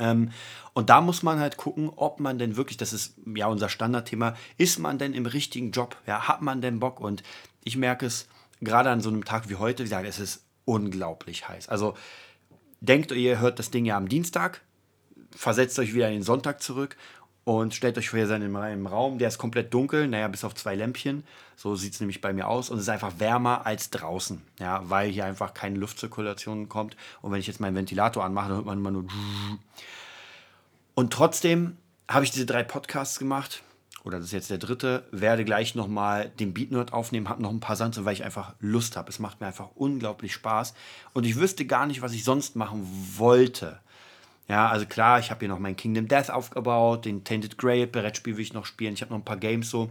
Ähm, 0.00 0.30
und 0.72 0.90
da 0.90 1.00
muss 1.00 1.22
man 1.22 1.38
halt 1.38 1.56
gucken, 1.56 1.90
ob 1.94 2.20
man 2.20 2.38
denn 2.38 2.56
wirklich, 2.56 2.76
das 2.76 2.92
ist 2.92 3.14
ja 3.34 3.46
unser 3.46 3.68
Standardthema, 3.68 4.34
ist 4.56 4.78
man 4.78 4.98
denn 4.98 5.14
im 5.14 5.26
richtigen 5.26 5.70
Job? 5.70 5.96
Ja, 6.06 6.26
hat 6.26 6.42
man 6.42 6.60
denn 6.60 6.80
Bock? 6.80 7.00
Und 7.00 7.22
ich 7.62 7.76
merke 7.76 8.06
es 8.06 8.28
gerade 8.60 8.90
an 8.90 9.00
so 9.00 9.10
einem 9.10 9.24
Tag 9.24 9.48
wie 9.48 9.56
heute, 9.56 9.80
wie 9.80 9.88
gesagt, 9.88 10.06
es 10.06 10.18
ist 10.18 10.44
unglaublich 10.64 11.48
heiß. 11.48 11.68
Also 11.68 11.94
denkt 12.80 13.12
ihr 13.12 13.40
hört 13.40 13.58
das 13.58 13.70
Ding 13.70 13.84
ja 13.84 13.96
am 13.96 14.08
Dienstag, 14.08 14.62
versetzt 15.34 15.78
euch 15.78 15.94
wieder 15.94 16.08
in 16.08 16.14
den 16.14 16.22
Sonntag 16.22 16.62
zurück 16.62 16.96
und 17.44 17.74
stellt 17.74 17.96
euch 17.96 18.10
vor, 18.10 18.18
ihr 18.18 18.26
seid 18.26 18.42
in 18.42 18.54
einem 18.54 18.86
Raum, 18.86 19.18
der 19.18 19.28
ist 19.28 19.38
komplett 19.38 19.72
dunkel, 19.72 20.06
naja, 20.06 20.28
bis 20.28 20.44
auf 20.44 20.54
zwei 20.54 20.74
Lämpchen. 20.74 21.24
So 21.56 21.74
sieht 21.74 21.94
es 21.94 22.00
nämlich 22.00 22.20
bei 22.20 22.32
mir 22.32 22.48
aus. 22.48 22.70
Und 22.70 22.76
es 22.76 22.82
ist 22.82 22.88
einfach 22.88 23.14
wärmer 23.18 23.66
als 23.66 23.90
draußen, 23.90 24.42
ja, 24.58 24.82
weil 24.88 25.10
hier 25.10 25.24
einfach 25.24 25.54
keine 25.54 25.78
Luftzirkulation 25.78 26.68
kommt. 26.68 26.96
Und 27.22 27.32
wenn 27.32 27.40
ich 27.40 27.46
jetzt 27.46 27.60
meinen 27.60 27.76
Ventilator 27.76 28.24
anmache, 28.24 28.48
dann 28.48 28.56
hört 28.56 28.66
man 28.66 28.78
immer 28.78 28.90
nur. 28.90 29.04
Und 30.94 31.12
trotzdem 31.12 31.78
habe 32.08 32.24
ich 32.24 32.30
diese 32.30 32.46
drei 32.46 32.62
Podcasts 32.62 33.18
gemacht. 33.18 33.62
Oder 34.04 34.18
das 34.18 34.26
ist 34.26 34.32
jetzt 34.32 34.50
der 34.50 34.58
dritte. 34.58 35.04
Werde 35.10 35.44
gleich 35.44 35.74
nochmal 35.74 36.30
den 36.30 36.54
Beatnerd 36.54 36.92
aufnehmen. 36.92 37.28
Habe 37.28 37.42
noch 37.42 37.50
ein 37.50 37.60
paar 37.60 37.76
Sanze, 37.76 38.04
weil 38.04 38.14
ich 38.14 38.24
einfach 38.24 38.54
Lust 38.60 38.96
habe. 38.96 39.08
Es 39.08 39.18
macht 39.18 39.40
mir 39.40 39.46
einfach 39.46 39.70
unglaublich 39.74 40.32
Spaß. 40.34 40.74
Und 41.12 41.24
ich 41.24 41.36
wüsste 41.36 41.66
gar 41.66 41.86
nicht, 41.86 42.02
was 42.02 42.12
ich 42.12 42.24
sonst 42.24 42.56
machen 42.56 42.86
wollte. 43.16 43.80
Ja, 44.50 44.68
also 44.68 44.84
klar, 44.84 45.20
ich 45.20 45.30
habe 45.30 45.38
hier 45.38 45.48
noch 45.48 45.60
mein 45.60 45.76
Kingdom 45.76 46.08
Death 46.08 46.28
aufgebaut, 46.28 47.04
den 47.04 47.22
Tainted 47.22 47.56
Grail, 47.56 47.86
Brettspiel 47.86 48.36
will 48.36 48.42
ich 48.42 48.52
noch 48.52 48.66
spielen, 48.66 48.94
ich 48.94 49.00
habe 49.00 49.12
noch 49.12 49.20
ein 49.20 49.24
paar 49.24 49.36
Games 49.36 49.70
so. 49.70 49.90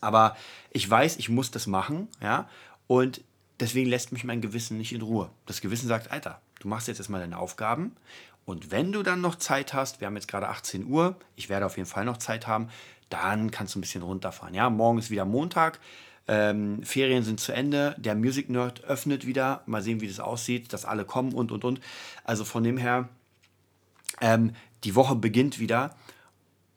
Aber 0.00 0.36
ich 0.70 0.88
weiß, 0.88 1.16
ich 1.16 1.28
muss 1.30 1.50
das 1.50 1.66
machen, 1.66 2.06
ja, 2.22 2.48
und 2.86 3.22
deswegen 3.58 3.90
lässt 3.90 4.12
mich 4.12 4.22
mein 4.22 4.40
Gewissen 4.40 4.78
nicht 4.78 4.92
in 4.92 5.02
Ruhe. 5.02 5.30
Das 5.46 5.60
Gewissen 5.60 5.88
sagt, 5.88 6.12
Alter, 6.12 6.40
du 6.60 6.68
machst 6.68 6.86
jetzt 6.86 6.98
erstmal 6.98 7.20
deine 7.20 7.38
Aufgaben 7.38 7.96
und 8.44 8.70
wenn 8.70 8.92
du 8.92 9.02
dann 9.02 9.20
noch 9.20 9.34
Zeit 9.34 9.74
hast, 9.74 10.00
wir 10.00 10.06
haben 10.06 10.14
jetzt 10.14 10.28
gerade 10.28 10.48
18 10.48 10.86
Uhr, 10.86 11.16
ich 11.34 11.48
werde 11.48 11.66
auf 11.66 11.76
jeden 11.76 11.88
Fall 11.88 12.04
noch 12.04 12.18
Zeit 12.18 12.46
haben, 12.46 12.68
dann 13.10 13.50
kannst 13.50 13.74
du 13.74 13.80
ein 13.80 13.82
bisschen 13.82 14.02
runterfahren. 14.02 14.54
Ja, 14.54 14.70
morgen 14.70 14.98
ist 14.98 15.10
wieder 15.10 15.24
Montag, 15.24 15.80
ähm, 16.28 16.84
Ferien 16.84 17.24
sind 17.24 17.40
zu 17.40 17.50
Ende, 17.50 17.96
der 17.98 18.14
Music 18.14 18.48
Nerd 18.48 18.84
öffnet 18.84 19.26
wieder, 19.26 19.62
mal 19.66 19.82
sehen, 19.82 20.00
wie 20.00 20.06
das 20.06 20.20
aussieht, 20.20 20.72
dass 20.72 20.84
alle 20.84 21.04
kommen 21.04 21.32
und 21.32 21.50
und 21.50 21.64
und. 21.64 21.80
Also 22.22 22.44
von 22.44 22.62
dem 22.62 22.76
her, 22.76 23.08
ähm, 24.20 24.52
die 24.84 24.94
Woche 24.94 25.16
beginnt 25.16 25.58
wieder 25.58 25.94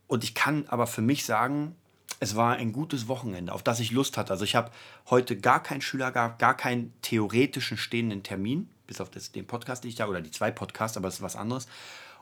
und 0.08 0.24
ich 0.24 0.34
kann 0.34 0.66
aber 0.68 0.88
für 0.88 1.02
mich 1.02 1.26
sagen, 1.26 1.76
es 2.20 2.36
war 2.36 2.56
ein 2.56 2.74
gutes 2.74 3.08
Wochenende, 3.08 3.54
auf 3.54 3.64
das 3.64 3.80
ich 3.80 3.92
Lust 3.92 4.18
hatte. 4.18 4.32
Also 4.32 4.44
ich 4.44 4.56
habe 4.56 4.72
heute 5.10 5.38
gar 5.38 5.64
keinen 5.64 5.82
Schüler 5.82 6.12
gehabt, 6.12 6.40
gar 6.40 6.58
keinen 6.58 6.94
theoretischen 7.02 7.78
stehenden 7.78 8.24
Termin, 8.24 8.70
bis 8.88 9.00
auf 9.00 9.10
das, 9.10 9.32
den 9.32 9.48
Podcast, 9.48 9.84
den 9.84 9.90
ich 9.90 9.96
da, 9.96 10.08
oder 10.08 10.22
die 10.22 10.32
zwei 10.32 10.52
Podcasts, 10.52 10.98
aber 10.98 11.08
das 11.08 11.16
ist 11.16 11.22
was 11.22 11.36
anderes. 11.36 11.68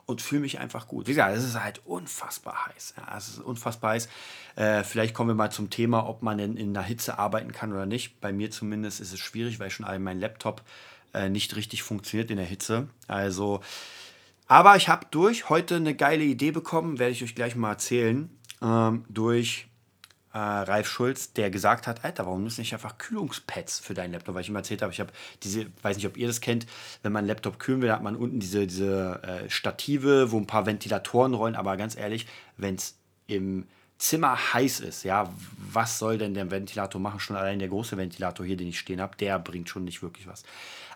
Und 0.06 0.22
fühle 0.22 0.42
mich 0.42 0.58
einfach 0.58 0.88
gut. 0.88 1.06
Wie 1.06 1.10
gesagt, 1.10 1.36
es 1.36 1.44
ist 1.44 1.62
halt 1.62 1.82
unfassbar 1.84 2.66
heiß. 2.66 2.94
Ja, 2.96 3.18
es 3.18 3.28
ist 3.28 3.40
unfassbar 3.40 3.90
heiß. 3.90 4.08
Äh, 4.56 4.82
vielleicht 4.82 5.14
kommen 5.14 5.30
wir 5.30 5.34
mal 5.34 5.52
zum 5.52 5.68
Thema, 5.68 6.06
ob 6.06 6.22
man 6.22 6.38
in, 6.38 6.56
in 6.56 6.72
der 6.72 6.82
Hitze 6.82 7.18
arbeiten 7.18 7.52
kann 7.52 7.72
oder 7.72 7.84
nicht. 7.84 8.18
Bei 8.20 8.32
mir 8.32 8.50
zumindest 8.50 9.00
ist 9.00 9.12
es 9.12 9.20
schwierig, 9.20 9.60
weil 9.60 9.70
schon 9.70 9.86
mein 10.02 10.18
Laptop 10.18 10.62
äh, 11.12 11.28
nicht 11.28 11.56
richtig 11.56 11.82
funktioniert 11.82 12.30
in 12.30 12.38
der 12.38 12.46
Hitze. 12.46 12.88
Also 13.06 13.60
aber 14.48 14.76
ich 14.76 14.88
habe 14.88 15.06
durch 15.10 15.48
heute 15.48 15.76
eine 15.76 15.94
geile 15.94 16.24
Idee 16.24 16.50
bekommen, 16.50 16.98
werde 16.98 17.12
ich 17.12 17.22
euch 17.22 17.34
gleich 17.34 17.54
mal 17.54 17.70
erzählen, 17.70 18.30
ähm, 18.62 19.04
durch 19.08 19.68
äh, 20.32 20.38
Ralf 20.38 20.88
Schulz, 20.88 21.32
der 21.32 21.50
gesagt 21.50 21.86
hat, 21.86 22.04
Alter, 22.04 22.26
warum 22.26 22.44
müssen 22.44 22.60
nicht 22.60 22.72
einfach 22.72 22.98
Kühlungspads 22.98 23.80
für 23.80 23.94
deinen 23.94 24.12
Laptop? 24.12 24.34
Weil 24.34 24.42
ich 24.42 24.48
ihm 24.48 24.56
erzählt 24.56 24.82
habe, 24.82 24.92
ich 24.92 25.00
habe 25.00 25.12
diese, 25.42 25.66
weiß 25.82 25.96
nicht, 25.96 26.06
ob 26.06 26.16
ihr 26.16 26.26
das 26.26 26.40
kennt, 26.40 26.66
wenn 27.02 27.12
man 27.12 27.20
einen 27.20 27.28
Laptop 27.28 27.58
kühlen 27.58 27.82
will, 27.82 27.92
hat 27.92 28.02
man 28.02 28.16
unten 28.16 28.40
diese, 28.40 28.66
diese 28.66 29.22
äh, 29.22 29.50
Stative, 29.50 30.32
wo 30.32 30.38
ein 30.38 30.46
paar 30.46 30.66
Ventilatoren 30.66 31.34
rollen, 31.34 31.54
aber 31.54 31.76
ganz 31.76 31.96
ehrlich, 31.96 32.26
wenn 32.56 32.74
es 32.74 32.96
im 33.26 33.66
Zimmer 33.98 34.54
heiß 34.54 34.80
ist, 34.80 35.02
ja, 35.02 35.32
was 35.72 35.98
soll 35.98 36.18
denn 36.18 36.32
der 36.32 36.50
Ventilator 36.50 37.00
machen? 37.00 37.18
Schon 37.18 37.36
allein 37.36 37.58
der 37.58 37.68
große 37.68 37.96
Ventilator 37.96 38.46
hier, 38.46 38.56
den 38.56 38.68
ich 38.68 38.78
stehen 38.78 39.00
habe, 39.00 39.16
der 39.16 39.38
bringt 39.40 39.68
schon 39.68 39.84
nicht 39.84 40.02
wirklich 40.02 40.28
was. 40.28 40.44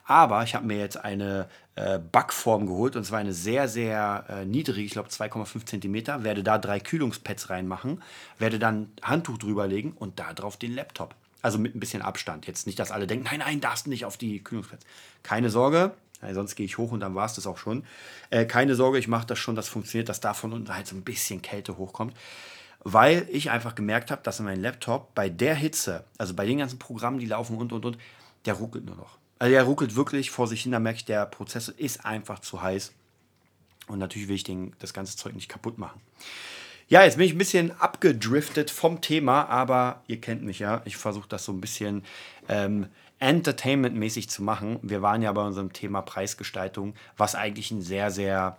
Aber 0.04 0.42
ich 0.42 0.54
habe 0.54 0.66
mir 0.66 0.78
jetzt 0.78 0.96
eine 0.96 1.48
äh, 1.74 1.98
Backform 1.98 2.66
geholt 2.66 2.96
und 2.96 3.04
zwar 3.04 3.20
eine 3.20 3.32
sehr, 3.32 3.68
sehr 3.68 4.24
äh, 4.28 4.44
niedrige, 4.44 4.82
ich 4.82 4.92
glaube 4.92 5.08
2,5 5.08 5.64
cm. 5.64 6.24
Werde 6.24 6.42
da 6.42 6.58
drei 6.58 6.80
Kühlungspads 6.80 7.50
reinmachen, 7.50 8.02
werde 8.38 8.58
dann 8.58 8.90
Handtuch 9.02 9.38
drüber 9.38 9.66
legen 9.66 9.92
und 9.92 10.18
da 10.18 10.32
drauf 10.32 10.56
den 10.56 10.74
Laptop. 10.74 11.14
Also 11.40 11.58
mit 11.58 11.74
ein 11.74 11.80
bisschen 11.80 12.02
Abstand. 12.02 12.46
Jetzt 12.46 12.66
nicht, 12.66 12.78
dass 12.78 12.90
alle 12.90 13.06
denken, 13.06 13.24
nein, 13.24 13.40
nein, 13.40 13.60
darfst 13.60 13.86
nicht 13.86 14.04
auf 14.04 14.16
die 14.16 14.42
Kühlungspads. 14.42 14.84
Keine 15.22 15.50
Sorge, 15.50 15.92
ja, 16.22 16.34
sonst 16.34 16.54
gehe 16.54 16.66
ich 16.66 16.78
hoch 16.78 16.92
und 16.92 17.00
dann 17.00 17.14
war 17.14 17.26
es 17.26 17.34
das 17.34 17.46
auch 17.46 17.58
schon. 17.58 17.84
Äh, 18.30 18.44
keine 18.46 18.74
Sorge, 18.74 18.98
ich 18.98 19.08
mache 19.08 19.26
das 19.26 19.38
schon, 19.38 19.56
das 19.56 19.68
funktioniert, 19.68 20.08
dass 20.08 20.20
da 20.20 20.34
von 20.34 20.52
unten 20.52 20.74
halt 20.74 20.86
so 20.86 20.96
ein 20.96 21.02
bisschen 21.02 21.42
Kälte 21.42 21.78
hochkommt. 21.78 22.14
Weil 22.84 23.28
ich 23.30 23.50
einfach 23.50 23.74
gemerkt 23.76 24.10
habe, 24.10 24.22
dass 24.22 24.40
mein 24.40 24.60
Laptop 24.60 25.14
bei 25.14 25.28
der 25.28 25.54
Hitze, 25.54 26.04
also 26.18 26.34
bei 26.34 26.46
den 26.46 26.58
ganzen 26.58 26.78
Programmen, 26.78 27.18
die 27.18 27.26
laufen 27.26 27.56
und 27.56 27.72
und 27.72 27.84
und, 27.84 27.98
der 28.44 28.54
ruckelt 28.54 28.84
nur 28.84 28.96
noch. 28.96 29.21
Also 29.42 29.56
er 29.56 29.64
ruckelt 29.64 29.96
wirklich 29.96 30.30
vor 30.30 30.46
sich 30.46 30.62
hin, 30.62 30.70
da 30.70 30.78
merke 30.78 30.98
ich, 30.98 31.04
der 31.04 31.26
Prozessor 31.26 31.74
ist 31.76 32.06
einfach 32.06 32.38
zu 32.38 32.62
heiß. 32.62 32.92
Und 33.88 33.98
natürlich 33.98 34.28
will 34.28 34.36
ich 34.36 34.44
den, 34.44 34.72
das 34.78 34.94
ganze 34.94 35.16
Zeug 35.16 35.34
nicht 35.34 35.48
kaputt 35.48 35.78
machen. 35.78 36.00
Ja, 36.86 37.02
jetzt 37.02 37.16
bin 37.16 37.26
ich 37.26 37.32
ein 37.32 37.38
bisschen 37.38 37.72
abgedriftet 37.80 38.70
vom 38.70 39.00
Thema, 39.00 39.46
aber 39.46 40.04
ihr 40.06 40.20
kennt 40.20 40.44
mich 40.44 40.60
ja. 40.60 40.80
Ich 40.84 40.96
versuche 40.96 41.28
das 41.28 41.44
so 41.44 41.50
ein 41.50 41.60
bisschen 41.60 42.04
ähm, 42.48 42.86
entertainmentmäßig 43.18 44.30
zu 44.30 44.44
machen. 44.44 44.78
Wir 44.80 45.02
waren 45.02 45.22
ja 45.22 45.32
bei 45.32 45.42
unserem 45.42 45.72
Thema 45.72 46.02
Preisgestaltung, 46.02 46.94
was 47.16 47.34
eigentlich 47.34 47.72
ein 47.72 47.82
sehr, 47.82 48.12
sehr, 48.12 48.56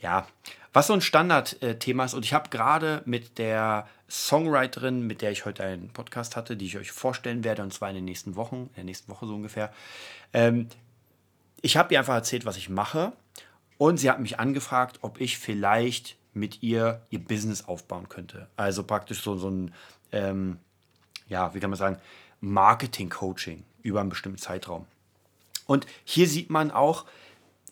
ja, 0.00 0.26
was 0.74 0.88
so 0.88 0.92
ein 0.92 1.00
Standardthema 1.00 2.04
ist. 2.04 2.14
Und 2.14 2.24
ich 2.24 2.34
habe 2.34 2.50
gerade 2.50 3.00
mit 3.06 3.38
der 3.38 3.88
Songwriterin, 4.10 5.06
mit 5.06 5.22
der 5.22 5.30
ich 5.30 5.46
heute 5.46 5.64
einen 5.64 5.88
Podcast 5.88 6.36
hatte, 6.36 6.56
die 6.56 6.66
ich 6.66 6.76
euch 6.76 6.90
vorstellen 6.90 7.44
werde, 7.44 7.62
und 7.62 7.72
zwar 7.72 7.88
in 7.88 7.94
den 7.94 8.04
nächsten 8.04 8.36
Wochen, 8.36 8.56
in 8.56 8.74
der 8.74 8.84
nächsten 8.84 9.10
Woche 9.10 9.26
so 9.26 9.34
ungefähr. 9.34 9.72
Ähm, 10.32 10.68
ich 11.62 11.76
habe 11.76 11.94
ihr 11.94 12.00
einfach 12.00 12.14
erzählt, 12.14 12.44
was 12.44 12.58
ich 12.58 12.68
mache, 12.68 13.12
und 13.78 13.98
sie 13.98 14.10
hat 14.10 14.20
mich 14.20 14.38
angefragt, 14.38 14.98
ob 15.00 15.20
ich 15.20 15.38
vielleicht 15.38 16.16
mit 16.32 16.62
ihr 16.62 17.02
ihr 17.10 17.24
Business 17.24 17.66
aufbauen 17.66 18.08
könnte. 18.08 18.48
Also 18.56 18.82
praktisch 18.82 19.22
so, 19.22 19.36
so 19.36 19.48
ein, 19.48 19.74
ähm, 20.12 20.58
ja, 21.28 21.54
wie 21.54 21.60
kann 21.60 21.70
man 21.70 21.78
sagen, 21.78 21.98
Marketing-Coaching 22.40 23.64
über 23.82 24.00
einen 24.00 24.10
bestimmten 24.10 24.38
Zeitraum. 24.38 24.86
Und 25.66 25.86
hier 26.04 26.28
sieht 26.28 26.50
man 26.50 26.70
auch, 26.70 27.04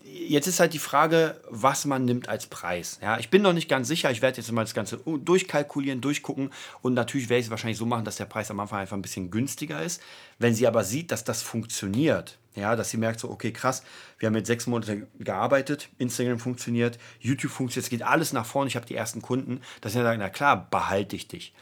Jetzt 0.04 0.46
ist 0.46 0.60
halt 0.60 0.72
die 0.72 0.78
Frage, 0.78 1.40
was 1.48 1.84
man 1.84 2.04
nimmt 2.04 2.28
als 2.28 2.46
Preis. 2.46 2.98
Ja, 3.02 3.18
ich 3.18 3.30
bin 3.30 3.42
noch 3.42 3.52
nicht 3.52 3.68
ganz 3.68 3.88
sicher. 3.88 4.10
Ich 4.10 4.22
werde 4.22 4.38
jetzt 4.38 4.50
mal 4.50 4.62
das 4.62 4.74
Ganze 4.74 4.98
durchkalkulieren, 4.98 6.00
durchgucken 6.00 6.50
und 6.80 6.94
natürlich 6.94 7.28
werde 7.28 7.40
ich 7.40 7.46
es 7.46 7.50
wahrscheinlich 7.50 7.78
so 7.78 7.86
machen, 7.86 8.04
dass 8.04 8.16
der 8.16 8.24
Preis 8.24 8.50
am 8.50 8.60
Anfang 8.60 8.80
einfach 8.80 8.96
ein 8.96 9.02
bisschen 9.02 9.30
günstiger 9.30 9.82
ist. 9.82 10.02
Wenn 10.38 10.54
sie 10.54 10.66
aber 10.66 10.84
sieht, 10.84 11.10
dass 11.12 11.24
das 11.24 11.42
funktioniert, 11.42 12.38
ja, 12.54 12.76
dass 12.76 12.90
sie 12.90 12.96
merkt 12.96 13.20
so, 13.20 13.30
okay, 13.30 13.52
krass, 13.52 13.82
wir 14.18 14.26
haben 14.26 14.34
jetzt 14.34 14.46
sechs 14.46 14.66
Monate 14.66 15.06
gearbeitet, 15.18 15.88
Instagram 15.98 16.38
funktioniert, 16.38 16.98
YouTube 17.20 17.52
funktioniert, 17.52 17.84
es 17.84 17.90
geht 17.90 18.02
alles 18.02 18.32
nach 18.32 18.46
vorne, 18.46 18.68
ich 18.68 18.76
habe 18.76 18.86
die 18.86 18.94
ersten 18.94 19.22
Kunden, 19.22 19.60
dass 19.80 19.92
sie 19.92 20.02
sagen, 20.02 20.20
na 20.20 20.28
klar, 20.28 20.68
behalte 20.70 21.16
ich 21.16 21.28
dich. 21.28 21.54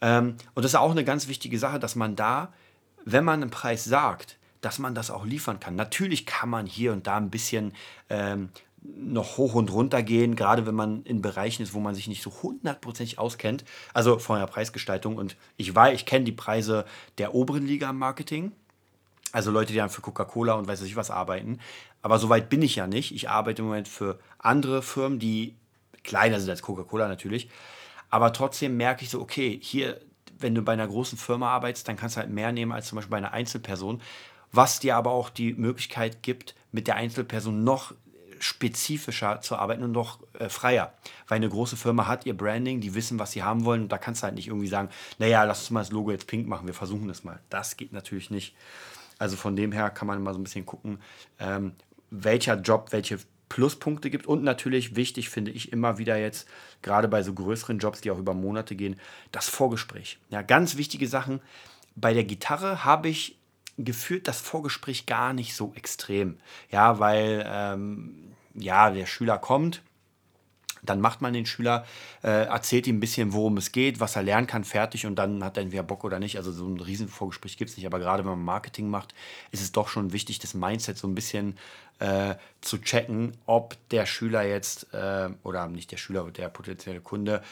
Ähm, 0.00 0.36
und 0.54 0.64
das 0.64 0.72
ist 0.72 0.76
auch 0.78 0.90
eine 0.90 1.04
ganz 1.04 1.28
wichtige 1.28 1.58
Sache, 1.58 1.78
dass 1.78 1.96
man 1.96 2.16
da, 2.16 2.52
wenn 3.04 3.24
man 3.24 3.42
einen 3.42 3.50
Preis 3.50 3.84
sagt, 3.84 4.38
dass 4.60 4.78
man 4.78 4.94
das 4.94 5.10
auch 5.10 5.24
liefern 5.24 5.60
kann. 5.60 5.74
Natürlich 5.74 6.26
kann 6.26 6.48
man 6.48 6.66
hier 6.66 6.92
und 6.92 7.06
da 7.06 7.16
ein 7.16 7.30
bisschen 7.30 7.72
ähm, 8.08 8.50
noch 8.82 9.36
hoch 9.36 9.54
und 9.54 9.72
runter 9.72 10.02
gehen, 10.02 10.36
gerade 10.36 10.66
wenn 10.66 10.74
man 10.74 11.02
in 11.02 11.20
Bereichen 11.20 11.62
ist, 11.62 11.74
wo 11.74 11.80
man 11.80 11.94
sich 11.94 12.08
nicht 12.08 12.22
so 12.22 12.32
hundertprozentig 12.42 13.18
auskennt. 13.18 13.64
Also 13.92 14.18
von 14.18 14.38
der 14.38 14.46
Preisgestaltung. 14.46 15.16
Und 15.16 15.36
ich 15.56 15.74
weiß, 15.74 15.94
ich 15.94 16.06
kenne 16.06 16.24
die 16.24 16.32
Preise 16.32 16.86
der 17.18 17.34
oberen 17.34 17.66
Liga 17.66 17.90
im 17.90 17.98
Marketing. 17.98 18.52
Also 19.32 19.50
Leute, 19.50 19.72
die 19.72 19.78
dann 19.78 19.90
für 19.90 20.00
Coca-Cola 20.00 20.54
und 20.54 20.66
weiß 20.66 20.82
ich 20.82 20.96
was 20.96 21.10
arbeiten. 21.10 21.60
Aber 22.02 22.18
so 22.18 22.28
weit 22.30 22.48
bin 22.48 22.62
ich 22.62 22.76
ja 22.76 22.86
nicht. 22.86 23.14
Ich 23.14 23.28
arbeite 23.28 23.62
im 23.62 23.68
Moment 23.68 23.86
für 23.86 24.18
andere 24.38 24.82
Firmen, 24.82 25.18
die 25.18 25.54
kleiner 26.02 26.40
sind 26.40 26.50
als 26.50 26.62
Coca-Cola 26.62 27.06
natürlich. 27.06 27.50
Aber 28.08 28.32
trotzdem 28.32 28.76
merke 28.76 29.04
ich 29.04 29.10
so, 29.10 29.20
okay, 29.20 29.58
hier, 29.62 30.00
wenn 30.38 30.54
du 30.54 30.62
bei 30.62 30.72
einer 30.72 30.88
großen 30.88 31.18
Firma 31.18 31.50
arbeitest, 31.50 31.86
dann 31.86 31.96
kannst 31.96 32.16
du 32.16 32.20
halt 32.20 32.30
mehr 32.30 32.50
nehmen 32.50 32.72
als 32.72 32.88
zum 32.88 32.96
Beispiel 32.96 33.10
bei 33.10 33.18
einer 33.18 33.32
Einzelperson. 33.32 34.00
Was 34.52 34.80
dir 34.80 34.96
aber 34.96 35.10
auch 35.10 35.30
die 35.30 35.54
Möglichkeit 35.54 36.22
gibt, 36.22 36.54
mit 36.72 36.86
der 36.86 36.96
Einzelperson 36.96 37.64
noch 37.64 37.94
spezifischer 38.40 39.40
zu 39.42 39.56
arbeiten 39.56 39.82
und 39.82 39.92
noch 39.92 40.18
äh, 40.38 40.48
freier. 40.48 40.94
Weil 41.28 41.36
eine 41.36 41.48
große 41.48 41.76
Firma 41.76 42.06
hat 42.06 42.26
ihr 42.26 42.36
Branding, 42.36 42.80
die 42.80 42.94
wissen, 42.94 43.18
was 43.18 43.32
sie 43.32 43.42
haben 43.42 43.64
wollen. 43.64 43.82
Und 43.82 43.92
da 43.92 43.98
kannst 43.98 44.22
du 44.22 44.24
halt 44.24 44.34
nicht 44.34 44.48
irgendwie 44.48 44.66
sagen, 44.66 44.88
naja, 45.18 45.44
lass 45.44 45.60
uns 45.60 45.70
mal 45.70 45.80
das 45.80 45.92
Logo 45.92 46.10
jetzt 46.10 46.26
pink 46.26 46.48
machen, 46.48 46.66
wir 46.66 46.74
versuchen 46.74 47.06
das 47.06 47.22
mal. 47.22 47.38
Das 47.50 47.76
geht 47.76 47.92
natürlich 47.92 48.30
nicht. 48.30 48.56
Also 49.18 49.36
von 49.36 49.54
dem 49.54 49.72
her 49.72 49.90
kann 49.90 50.08
man 50.08 50.22
mal 50.22 50.32
so 50.32 50.40
ein 50.40 50.44
bisschen 50.44 50.64
gucken, 50.64 51.00
ähm, 51.38 51.72
welcher 52.10 52.54
Job 52.54 52.88
welche 52.92 53.18
Pluspunkte 53.50 54.08
gibt. 54.08 54.26
Und 54.26 54.42
natürlich 54.42 54.96
wichtig 54.96 55.28
finde 55.28 55.50
ich 55.50 55.72
immer 55.72 55.98
wieder 55.98 56.16
jetzt, 56.16 56.48
gerade 56.80 57.08
bei 57.08 57.22
so 57.22 57.34
größeren 57.34 57.78
Jobs, 57.78 58.00
die 58.00 58.10
auch 58.10 58.18
über 58.18 58.32
Monate 58.32 58.74
gehen, 58.74 58.98
das 59.32 59.50
Vorgespräch. 59.50 60.18
Ja, 60.30 60.40
ganz 60.40 60.78
wichtige 60.78 61.06
Sachen. 61.06 61.40
Bei 61.94 62.14
der 62.14 62.24
Gitarre 62.24 62.84
habe 62.84 63.08
ich 63.08 63.36
gefühlt 63.84 64.28
das 64.28 64.40
Vorgespräch 64.40 65.06
gar 65.06 65.32
nicht 65.32 65.54
so 65.54 65.72
extrem. 65.74 66.38
Ja, 66.70 66.98
weil 66.98 67.44
ähm, 67.46 68.34
ja, 68.54 68.90
der 68.90 69.06
Schüler 69.06 69.38
kommt, 69.38 69.82
dann 70.82 71.00
macht 71.00 71.20
man 71.20 71.32
den 71.32 71.46
Schüler, 71.46 71.84
äh, 72.22 72.46
erzählt 72.46 72.86
ihm 72.86 72.96
ein 72.96 73.00
bisschen, 73.00 73.32
worum 73.32 73.56
es 73.58 73.72
geht, 73.72 74.00
was 74.00 74.16
er 74.16 74.22
lernen 74.22 74.46
kann, 74.46 74.64
fertig 74.64 75.06
und 75.06 75.16
dann 75.16 75.44
hat 75.44 75.56
er 75.56 75.62
entweder 75.62 75.82
Bock 75.82 76.04
oder 76.04 76.18
nicht. 76.18 76.36
Also 76.36 76.52
so 76.52 76.66
ein 76.66 76.80
Riesenvorgespräch 76.80 77.56
gibt 77.56 77.70
es 77.70 77.76
nicht, 77.76 77.86
aber 77.86 77.98
gerade 77.98 78.24
wenn 78.24 78.30
man 78.30 78.44
Marketing 78.44 78.88
macht, 78.88 79.14
ist 79.50 79.62
es 79.62 79.72
doch 79.72 79.88
schon 79.88 80.12
wichtig, 80.12 80.38
das 80.38 80.54
Mindset 80.54 80.96
so 80.96 81.06
ein 81.06 81.14
bisschen 81.14 81.58
äh, 81.98 82.34
zu 82.60 82.78
checken, 82.78 83.36
ob 83.46 83.76
der 83.90 84.06
Schüler 84.06 84.42
jetzt, 84.42 84.92
äh, 84.94 85.28
oder 85.42 85.68
nicht 85.68 85.92
der 85.92 85.98
Schüler, 85.98 86.30
der 86.30 86.48
potenzielle 86.48 87.00
Kunde, 87.00 87.42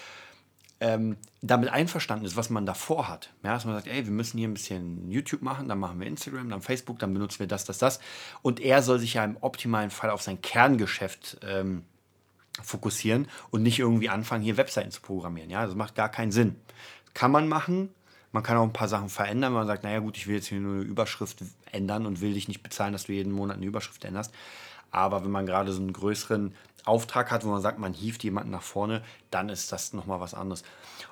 ähm, 0.81 1.17
damit 1.43 1.71
einverstanden 1.71 2.25
ist, 2.25 2.37
was 2.37 2.51
man 2.51 2.67
davor 2.67 3.09
hat. 3.09 3.31
Ja, 3.43 3.53
dass 3.53 3.65
man 3.65 3.75
sagt, 3.75 3.89
ey, 3.89 4.05
wir 4.05 4.13
müssen 4.13 4.39
hier 4.39 4.49
ein 4.49 4.55
bisschen 4.55 5.11
YouTube 5.11 5.43
machen, 5.43 5.69
dann 5.69 5.79
machen 5.79 5.99
wir 5.99 6.07
Instagram, 6.07 6.51
dann 6.51 6.63
Facebook, 6.63 6.99
dann 6.99 7.13
benutzen 7.13 7.41
wir 7.41 7.47
das, 7.47 7.65
das, 7.65 7.79
das. 7.79 8.01
Und 8.43 8.61
er 8.61 8.83
soll 8.83 8.99
sich 8.99 9.15
ja 9.15 9.25
im 9.25 9.37
optimalen 9.41 9.91
Fall 9.91 10.11
auf 10.11 10.23
sein 10.23 10.41
Kerngeschäft 10.41 11.39
ähm, 11.43 11.85
fokussieren 12.63 13.29
und 13.51 13.63
nicht 13.63 13.79
irgendwie 13.79 14.09
anfangen, 14.09 14.43
hier 14.43 14.57
Webseiten 14.57 14.91
zu 14.91 15.01
programmieren. 15.01 15.51
Ja, 15.51 15.67
das 15.67 15.75
macht 15.75 15.95
gar 15.95 16.11
keinen 16.11 16.33
Sinn. 16.33 16.57
Kann 17.15 17.31
man 17.31 17.49
machen. 17.49 17.91
Man 18.33 18.43
kann 18.43 18.57
auch 18.57 18.63
ein 18.63 18.73
paar 18.73 18.89
Sachen 18.89 19.09
verändern, 19.09 19.53
wenn 19.53 19.61
man 19.61 19.67
sagt, 19.67 19.85
naja 19.85 20.01
gut, 20.01 20.17
ich 20.17 20.27
will 20.27 20.37
jetzt 20.37 20.49
hier 20.49 20.61
nur 20.61 20.77
eine 20.77 20.85
Überschrift 20.85 21.39
ändern 21.73 22.07
und 22.07 22.21
will 22.21 22.35
dich 22.35 22.49
nicht 22.49 22.63
bezahlen, 22.63 22.93
dass 22.93 23.05
du 23.05 23.13
jeden 23.13 23.33
Monat 23.33 23.57
eine 23.57 23.67
Überschrift 23.67 24.05
änderst. 24.05 24.35
Aber 24.91 25.25
wenn 25.25 25.31
man 25.31 25.47
gerade 25.47 25.73
so 25.73 25.81
einen 25.81 25.93
größeren 25.93 26.55
Auftrag 26.85 27.31
hat, 27.31 27.45
wo 27.45 27.49
man 27.49 27.63
sagt, 27.63 27.79
man 27.79 27.93
hieft 27.93 28.25
jemanden 28.25 28.51
nach 28.51 28.63
vorne, 28.63 29.03
dann 29.31 29.49
ist 29.49 29.73
das 29.73 29.93
nochmal 29.93 30.21
was 30.21 30.35
anderes. 30.35 30.63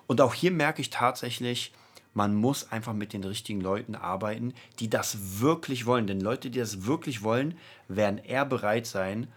Und 0.06 0.20
auch 0.20 0.34
hier 0.34 0.50
merke 0.50 0.80
ich 0.80 0.90
tatsächlich, 0.90 1.72
man 2.14 2.34
muss 2.34 2.72
einfach 2.72 2.94
mit 2.94 3.12
den 3.12 3.24
richtigen 3.24 3.60
Leuten 3.60 3.94
arbeiten, 3.94 4.54
die 4.78 4.88
das 4.88 5.40
wirklich 5.40 5.84
wollen. 5.84 6.06
Denn 6.06 6.20
Leute, 6.20 6.48
die 6.48 6.58
das 6.58 6.86
wirklich 6.86 7.22
wollen, 7.22 7.58
werden 7.88 8.18
eher 8.18 8.46
bereit 8.46 8.86
sein, 8.86 9.28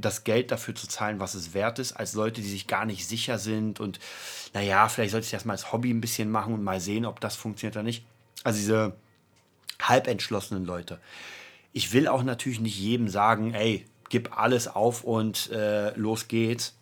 das 0.00 0.24
Geld 0.24 0.50
dafür 0.50 0.74
zu 0.74 0.86
zahlen, 0.86 1.20
was 1.20 1.34
es 1.34 1.54
wert 1.54 1.78
ist, 1.78 1.92
als 1.92 2.14
Leute, 2.14 2.40
die 2.40 2.48
sich 2.48 2.66
gar 2.66 2.84
nicht 2.84 3.06
sicher 3.06 3.38
sind 3.38 3.80
und 3.80 3.98
naja, 4.52 4.88
vielleicht 4.88 5.12
sollte 5.12 5.24
ich 5.26 5.30
das 5.30 5.44
mal 5.44 5.52
als 5.52 5.72
Hobby 5.72 5.90
ein 5.90 6.00
bisschen 6.00 6.30
machen 6.30 6.54
und 6.54 6.62
mal 6.62 6.80
sehen, 6.80 7.04
ob 7.04 7.20
das 7.20 7.36
funktioniert 7.36 7.76
oder 7.76 7.84
nicht. 7.84 8.04
Also 8.42 8.58
diese 8.58 8.96
halbentschlossenen 9.80 10.64
Leute. 10.64 11.00
Ich 11.72 11.92
will 11.92 12.08
auch 12.08 12.22
natürlich 12.22 12.60
nicht 12.60 12.78
jedem 12.78 13.08
sagen, 13.08 13.54
ey, 13.54 13.86
gib 14.08 14.36
alles 14.36 14.68
auf 14.68 15.04
und 15.04 15.50
äh, 15.50 15.94
los 15.96 16.28
geht's. 16.28 16.76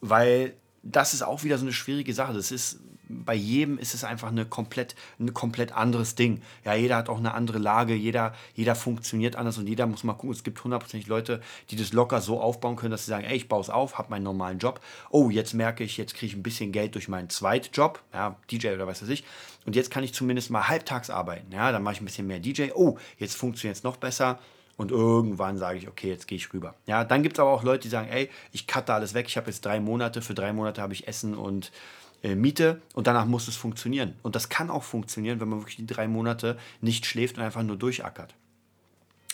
Weil 0.00 0.54
das 0.82 1.14
ist 1.14 1.22
auch 1.22 1.42
wieder 1.42 1.58
so 1.58 1.64
eine 1.64 1.72
schwierige 1.72 2.14
Sache. 2.14 2.32
Das 2.32 2.52
ist, 2.52 2.78
bei 3.08 3.34
jedem 3.34 3.78
ist 3.78 3.94
es 3.94 4.04
einfach 4.04 4.28
eine 4.28 4.44
komplett, 4.44 4.94
ein 5.18 5.32
komplett 5.34 5.72
anderes 5.72 6.14
Ding. 6.14 6.42
Ja, 6.64 6.74
jeder 6.74 6.96
hat 6.96 7.08
auch 7.08 7.18
eine 7.18 7.34
andere 7.34 7.58
Lage, 7.58 7.94
jeder, 7.94 8.34
jeder 8.54 8.74
funktioniert 8.74 9.36
anders 9.36 9.58
und 9.58 9.66
jeder 9.66 9.86
muss 9.86 10.04
mal 10.04 10.14
gucken. 10.14 10.30
Es 10.30 10.44
gibt 10.44 10.62
hundertprozentig 10.62 11.08
Leute, 11.08 11.40
die 11.70 11.76
das 11.76 11.92
locker 11.92 12.20
so 12.20 12.40
aufbauen 12.40 12.76
können, 12.76 12.90
dass 12.90 13.04
sie 13.04 13.10
sagen, 13.10 13.24
ey, 13.24 13.36
ich 13.36 13.48
baue 13.48 13.60
es 13.60 13.70
auf, 13.70 13.98
habe 13.98 14.10
meinen 14.10 14.24
normalen 14.24 14.58
Job. 14.58 14.80
Oh, 15.10 15.30
jetzt 15.30 15.54
merke 15.54 15.84
ich, 15.84 15.96
jetzt 15.96 16.14
kriege 16.14 16.32
ich 16.32 16.36
ein 16.36 16.42
bisschen 16.42 16.72
Geld 16.72 16.94
durch 16.94 17.08
meinen 17.08 17.30
Zweitjob, 17.30 18.02
ja, 18.12 18.36
DJ 18.50 18.68
oder 18.70 18.86
was 18.86 19.02
weiß 19.02 19.08
ich. 19.08 19.24
Und 19.66 19.76
jetzt 19.76 19.90
kann 19.90 20.04
ich 20.04 20.14
zumindest 20.14 20.50
mal 20.50 20.68
halbtags 20.68 21.10
arbeiten. 21.10 21.52
Ja, 21.52 21.72
dann 21.72 21.82
mache 21.82 21.94
ich 21.94 22.00
ein 22.00 22.06
bisschen 22.06 22.26
mehr 22.26 22.40
DJ. 22.40 22.70
Oh, 22.74 22.98
jetzt 23.18 23.36
funktioniert 23.36 23.76
es 23.76 23.82
noch 23.82 23.96
besser 23.96 24.38
und 24.78 24.92
irgendwann 24.92 25.58
sage 25.58 25.76
ich, 25.76 25.88
okay, 25.88 26.08
jetzt 26.08 26.28
gehe 26.28 26.36
ich 26.36 26.52
rüber. 26.52 26.74
Ja, 26.86 27.04
dann 27.04 27.24
gibt 27.24 27.36
es 27.36 27.40
aber 27.40 27.50
auch 27.50 27.64
Leute, 27.64 27.82
die 27.82 27.88
sagen, 27.88 28.08
ey, 28.08 28.30
ich 28.52 28.68
cutte 28.68 28.94
alles 28.94 29.12
weg, 29.12 29.26
ich 29.26 29.36
habe 29.36 29.50
jetzt 29.50 29.64
drei 29.64 29.80
Monate, 29.80 30.22
für 30.22 30.34
drei 30.34 30.52
Monate 30.52 30.80
habe 30.80 30.92
ich 30.92 31.08
Essen 31.08 31.34
und 31.34 31.72
äh, 32.22 32.34
Miete 32.34 32.82
und 32.94 33.06
danach 33.06 33.26
muss 33.26 33.48
es 33.48 33.56
funktionieren. 33.56 34.14
Und 34.22 34.34
das 34.34 34.48
kann 34.48 34.70
auch 34.70 34.82
funktionieren, 34.82 35.40
wenn 35.40 35.48
man 35.48 35.60
wirklich 35.60 35.76
die 35.76 35.86
drei 35.86 36.08
Monate 36.08 36.58
nicht 36.80 37.06
schläft 37.06 37.38
und 37.38 37.44
einfach 37.44 37.62
nur 37.62 37.76
durchackert. 37.76 38.34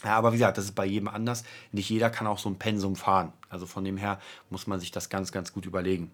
Ja, 0.05 0.17
aber 0.17 0.33
wie 0.33 0.37
gesagt, 0.37 0.59
das 0.59 0.67
ist 0.67 0.75
bei 0.75 0.85
jedem 0.85 1.09
anders. 1.09 1.45
Nicht 1.73 1.89
jeder 1.89 2.11
kann 2.11 2.27
auch 2.27 2.39
so 2.39 2.51
ein 2.51 2.59
Pensum 2.59 2.95
fahren. 2.95 3.33
Also 3.49 3.65
von 3.67 3.85
dem 3.85 3.97
her 3.97 4.21
muss 4.51 4.67
man 4.67 4.79
sich 4.79 4.91
das 4.91 5.09
ganz, 5.09 5.33
ganz 5.33 5.53
gut 5.53 5.65
überlegen. 5.65 6.11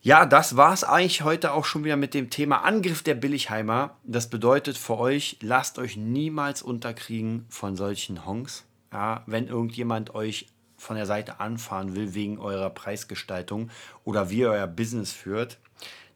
Ja, 0.00 0.26
das 0.26 0.56
war 0.56 0.72
es 0.72 0.84
eigentlich 0.84 1.22
heute 1.22 1.52
auch 1.52 1.64
schon 1.64 1.84
wieder 1.84 1.96
mit 1.96 2.12
dem 2.14 2.28
Thema 2.30 2.58
Angriff 2.58 3.02
der 3.02 3.14
Billigheimer. 3.14 3.96
Das 4.04 4.28
bedeutet 4.28 4.76
für 4.76 4.98
euch, 4.98 5.38
lasst 5.40 5.78
euch 5.78 5.96
niemals 5.96 6.62
unterkriegen 6.62 7.46
von 7.48 7.76
solchen 7.76 8.26
Honks. 8.26 8.64
Ja, 8.92 9.22
wenn 9.26 9.48
irgendjemand 9.48 10.14
euch 10.14 10.46
von 10.84 10.96
der 10.96 11.06
Seite 11.06 11.40
anfahren 11.40 11.96
will 11.96 12.14
wegen 12.14 12.38
eurer 12.38 12.70
Preisgestaltung 12.70 13.70
oder 14.04 14.30
wie 14.30 14.38
ihr 14.38 14.50
euer 14.50 14.66
Business 14.66 15.12
führt, 15.12 15.58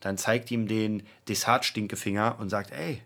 dann 0.01 0.19
zeigt 0.19 0.51
ihm 0.51 0.69
den 0.69 1.03
Desart-Stinkefinger 1.29 2.37
und 2.39 2.49
sagt, 2.51 2.73
ey, 2.73 3.03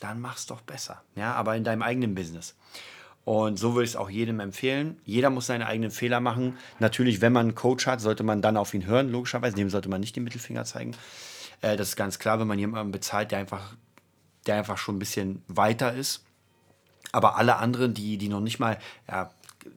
dann 0.00 0.20
mach's 0.20 0.46
doch 0.46 0.60
besser. 0.60 1.02
Ja, 1.14 1.34
aber 1.34 1.56
in 1.56 1.64
deinem 1.64 1.82
eigenen 1.82 2.14
Business. 2.14 2.54
Und 3.24 3.58
so 3.58 3.74
würde 3.74 3.84
ich 3.84 3.90
es 3.90 3.96
auch 3.96 4.08
jedem 4.08 4.38
empfehlen. 4.40 5.00
Jeder 5.04 5.30
muss 5.30 5.46
seine 5.46 5.66
eigenen 5.66 5.90
Fehler 5.90 6.20
machen. 6.20 6.56
Natürlich, 6.78 7.20
wenn 7.20 7.32
man 7.32 7.46
einen 7.46 7.54
Coach 7.56 7.86
hat, 7.86 8.00
sollte 8.00 8.22
man 8.22 8.40
dann 8.40 8.56
auf 8.56 8.72
ihn 8.72 8.86
hören, 8.86 9.10
logischerweise. 9.10 9.56
Dem 9.56 9.68
sollte 9.68 9.88
man 9.88 10.00
nicht 10.00 10.14
den 10.14 10.22
Mittelfinger 10.22 10.64
zeigen. 10.64 10.92
Äh, 11.60 11.76
das 11.76 11.88
ist 11.88 11.96
ganz 11.96 12.18
klar, 12.18 12.38
wenn 12.38 12.46
man 12.46 12.58
jemanden 12.58 12.92
bezahlt, 12.92 13.32
der 13.32 13.40
einfach, 13.40 13.74
der 14.46 14.56
einfach 14.56 14.78
schon 14.78 14.96
ein 14.96 15.00
bisschen 15.00 15.42
weiter 15.48 15.92
ist. 15.92 16.24
Aber 17.10 17.36
alle 17.36 17.56
anderen, 17.56 17.94
die, 17.94 18.16
die 18.16 18.28
noch 18.28 18.40
nicht 18.40 18.60
mal, 18.60 18.78
ja, 19.08 19.30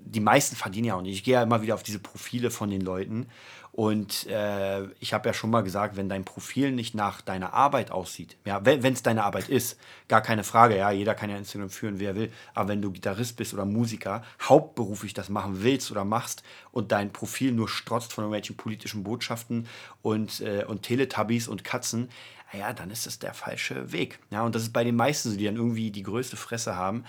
die 0.05 0.19
meisten 0.19 0.55
verdienen 0.55 0.85
ja 0.85 0.95
auch 0.95 1.01
nicht. 1.01 1.15
Ich 1.15 1.23
gehe 1.23 1.35
ja 1.35 1.43
immer 1.43 1.61
wieder 1.61 1.75
auf 1.75 1.83
diese 1.83 1.99
Profile 1.99 2.51
von 2.51 2.69
den 2.69 2.81
Leuten 2.81 3.27
und 3.71 4.27
äh, 4.27 4.85
ich 4.99 5.13
habe 5.13 5.29
ja 5.29 5.33
schon 5.33 5.51
mal 5.51 5.61
gesagt, 5.61 5.95
wenn 5.95 6.09
dein 6.09 6.25
Profil 6.25 6.71
nicht 6.71 6.95
nach 6.95 7.21
deiner 7.21 7.53
Arbeit 7.53 7.91
aussieht, 7.91 8.35
ja, 8.43 8.65
wenn 8.65 8.93
es 8.93 9.03
deine 9.03 9.23
Arbeit 9.23 9.47
ist, 9.47 9.79
gar 10.07 10.21
keine 10.21 10.43
Frage, 10.43 10.75
ja, 10.75 10.91
jeder 10.91 11.15
kann 11.15 11.29
ja 11.29 11.37
Instagram 11.37 11.69
führen, 11.69 11.99
wie 11.99 12.05
er 12.05 12.15
will, 12.15 12.31
aber 12.53 12.69
wenn 12.69 12.81
du 12.81 12.91
Gitarrist 12.91 13.37
bist 13.37 13.53
oder 13.53 13.65
Musiker, 13.65 14.23
hauptberuflich 14.41 15.13
das 15.13 15.29
machen 15.29 15.63
willst 15.63 15.91
oder 15.91 16.03
machst 16.03 16.43
und 16.71 16.91
dein 16.91 17.13
Profil 17.13 17.51
nur 17.51 17.69
strotzt 17.69 18.11
von 18.11 18.23
irgendwelchen 18.23 18.57
politischen 18.57 19.03
Botschaften 19.03 19.67
und, 20.01 20.41
äh, 20.41 20.65
und 20.65 20.83
Teletubbies 20.83 21.47
und 21.47 21.63
Katzen, 21.63 22.09
ja, 22.51 22.73
dann 22.73 22.89
ist 22.89 23.05
das 23.05 23.19
der 23.19 23.33
falsche 23.33 23.91
Weg. 23.91 24.19
Ja, 24.31 24.43
und 24.43 24.55
das 24.55 24.63
ist 24.63 24.73
bei 24.73 24.83
den 24.83 24.95
meisten 24.95 25.29
so, 25.29 25.37
die 25.37 25.45
dann 25.45 25.55
irgendwie 25.55 25.91
die 25.91 26.03
größte 26.03 26.35
Fresse 26.35 26.75
haben, 26.75 27.05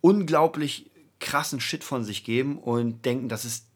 unglaublich 0.00 0.90
krassen 1.20 1.60
Shit 1.60 1.84
von 1.84 2.04
sich 2.04 2.24
geben 2.24 2.58
und 2.58 3.04
denken, 3.04 3.28
das 3.28 3.44
ist 3.44 3.66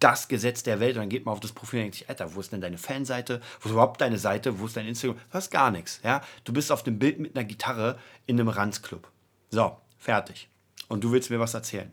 das 0.00 0.28
Gesetz 0.28 0.62
der 0.62 0.80
Welt. 0.80 0.96
Und 0.96 1.02
dann 1.02 1.08
geht 1.08 1.26
man 1.26 1.32
auf 1.32 1.40
das 1.40 1.52
Profil 1.52 1.80
und 1.80 1.84
denkt 1.84 1.96
sich, 1.96 2.08
Alter, 2.08 2.34
wo 2.34 2.40
ist 2.40 2.52
denn 2.52 2.60
deine 2.60 2.78
Fanseite? 2.78 3.40
Wo 3.60 3.68
ist 3.68 3.72
überhaupt 3.72 4.00
deine 4.00 4.18
Seite? 4.18 4.58
Wo 4.58 4.66
ist 4.66 4.76
dein 4.76 4.86
Instagram? 4.86 5.16
Du 5.16 5.34
hast 5.34 5.50
gar 5.50 5.70
nichts. 5.70 6.00
Ja? 6.02 6.22
Du 6.44 6.52
bist 6.52 6.72
auf 6.72 6.82
dem 6.82 6.98
Bild 6.98 7.18
mit 7.18 7.36
einer 7.36 7.44
Gitarre 7.44 7.98
in 8.26 8.40
einem 8.40 8.48
Ranzclub. 8.48 9.10
So, 9.50 9.76
fertig. 9.98 10.48
Und 10.88 11.04
du 11.04 11.12
willst 11.12 11.30
mir 11.30 11.40
was 11.40 11.54
erzählen. 11.54 11.92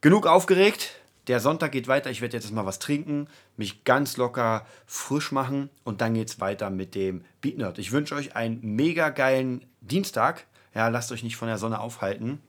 Genug 0.00 0.26
aufgeregt. 0.26 1.00
Der 1.26 1.40
Sonntag 1.40 1.72
geht 1.72 1.88
weiter. 1.88 2.10
Ich 2.10 2.20
werde 2.20 2.36
jetzt 2.36 2.52
mal 2.52 2.66
was 2.66 2.78
trinken, 2.78 3.26
mich 3.56 3.82
ganz 3.82 4.16
locker 4.16 4.64
frisch 4.86 5.32
machen 5.32 5.70
und 5.82 6.00
dann 6.00 6.14
geht 6.14 6.28
es 6.28 6.40
weiter 6.40 6.70
mit 6.70 6.94
dem 6.94 7.24
Beat 7.40 7.58
Nerd. 7.58 7.78
Ich 7.78 7.90
wünsche 7.90 8.14
euch 8.14 8.36
einen 8.36 8.60
mega 8.76 9.08
geilen 9.08 9.64
Dienstag. 9.80 10.46
Ja, 10.72 10.86
lasst 10.86 11.10
euch 11.10 11.24
nicht 11.24 11.36
von 11.36 11.48
der 11.48 11.58
Sonne 11.58 11.80
aufhalten. 11.80 12.40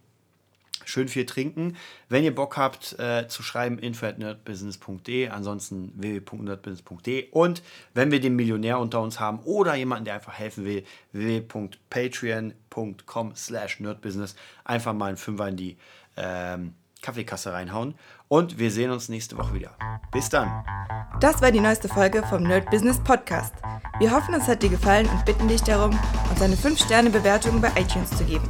Schön 0.85 1.07
viel 1.07 1.25
trinken. 1.25 1.77
Wenn 2.09 2.23
ihr 2.23 2.33
Bock 2.33 2.57
habt 2.57 2.97
äh, 2.99 3.27
zu 3.27 3.43
schreiben, 3.43 3.77
info@nerdbusiness.de, 3.79 5.29
ansonsten 5.29 5.91
www.nerdbusiness.de 5.95 7.29
und 7.31 7.61
wenn 7.93 8.11
wir 8.11 8.19
den 8.19 8.35
Millionär 8.35 8.79
unter 8.79 9.01
uns 9.01 9.19
haben 9.19 9.39
oder 9.39 9.75
jemanden, 9.75 10.05
der 10.05 10.15
einfach 10.15 10.33
helfen 10.33 10.65
will, 10.65 10.83
www.patreon.com 11.11 13.35
slash 13.35 13.79
nerdbusiness, 13.79 14.35
einfach 14.65 14.93
mal 14.93 15.07
einen 15.07 15.17
Fünfer 15.17 15.47
in 15.47 15.57
die 15.57 15.77
ähm, 16.15 16.73
Kaffeekasse 17.01 17.53
reinhauen 17.53 17.95
und 18.27 18.59
wir 18.59 18.71
sehen 18.71 18.91
uns 18.91 19.09
nächste 19.09 19.37
Woche 19.37 19.53
wieder. 19.53 19.71
Bis 20.11 20.29
dann. 20.29 20.63
Das 21.19 21.41
war 21.41 21.51
die 21.51 21.59
neueste 21.59 21.87
Folge 21.87 22.23
vom 22.23 22.43
Nerd 22.43 22.69
Business 22.69 23.01
Podcast. 23.03 23.53
Wir 23.99 24.11
hoffen, 24.11 24.33
es 24.33 24.47
hat 24.47 24.61
dir 24.61 24.69
gefallen 24.69 25.07
und 25.07 25.25
bitten 25.25 25.47
dich 25.47 25.63
darum, 25.63 25.97
uns 26.29 26.41
eine 26.41 26.55
5-Sterne-Bewertung 26.55 27.61
bei 27.61 27.69
iTunes 27.79 28.09
zu 28.11 28.23
geben. 28.25 28.49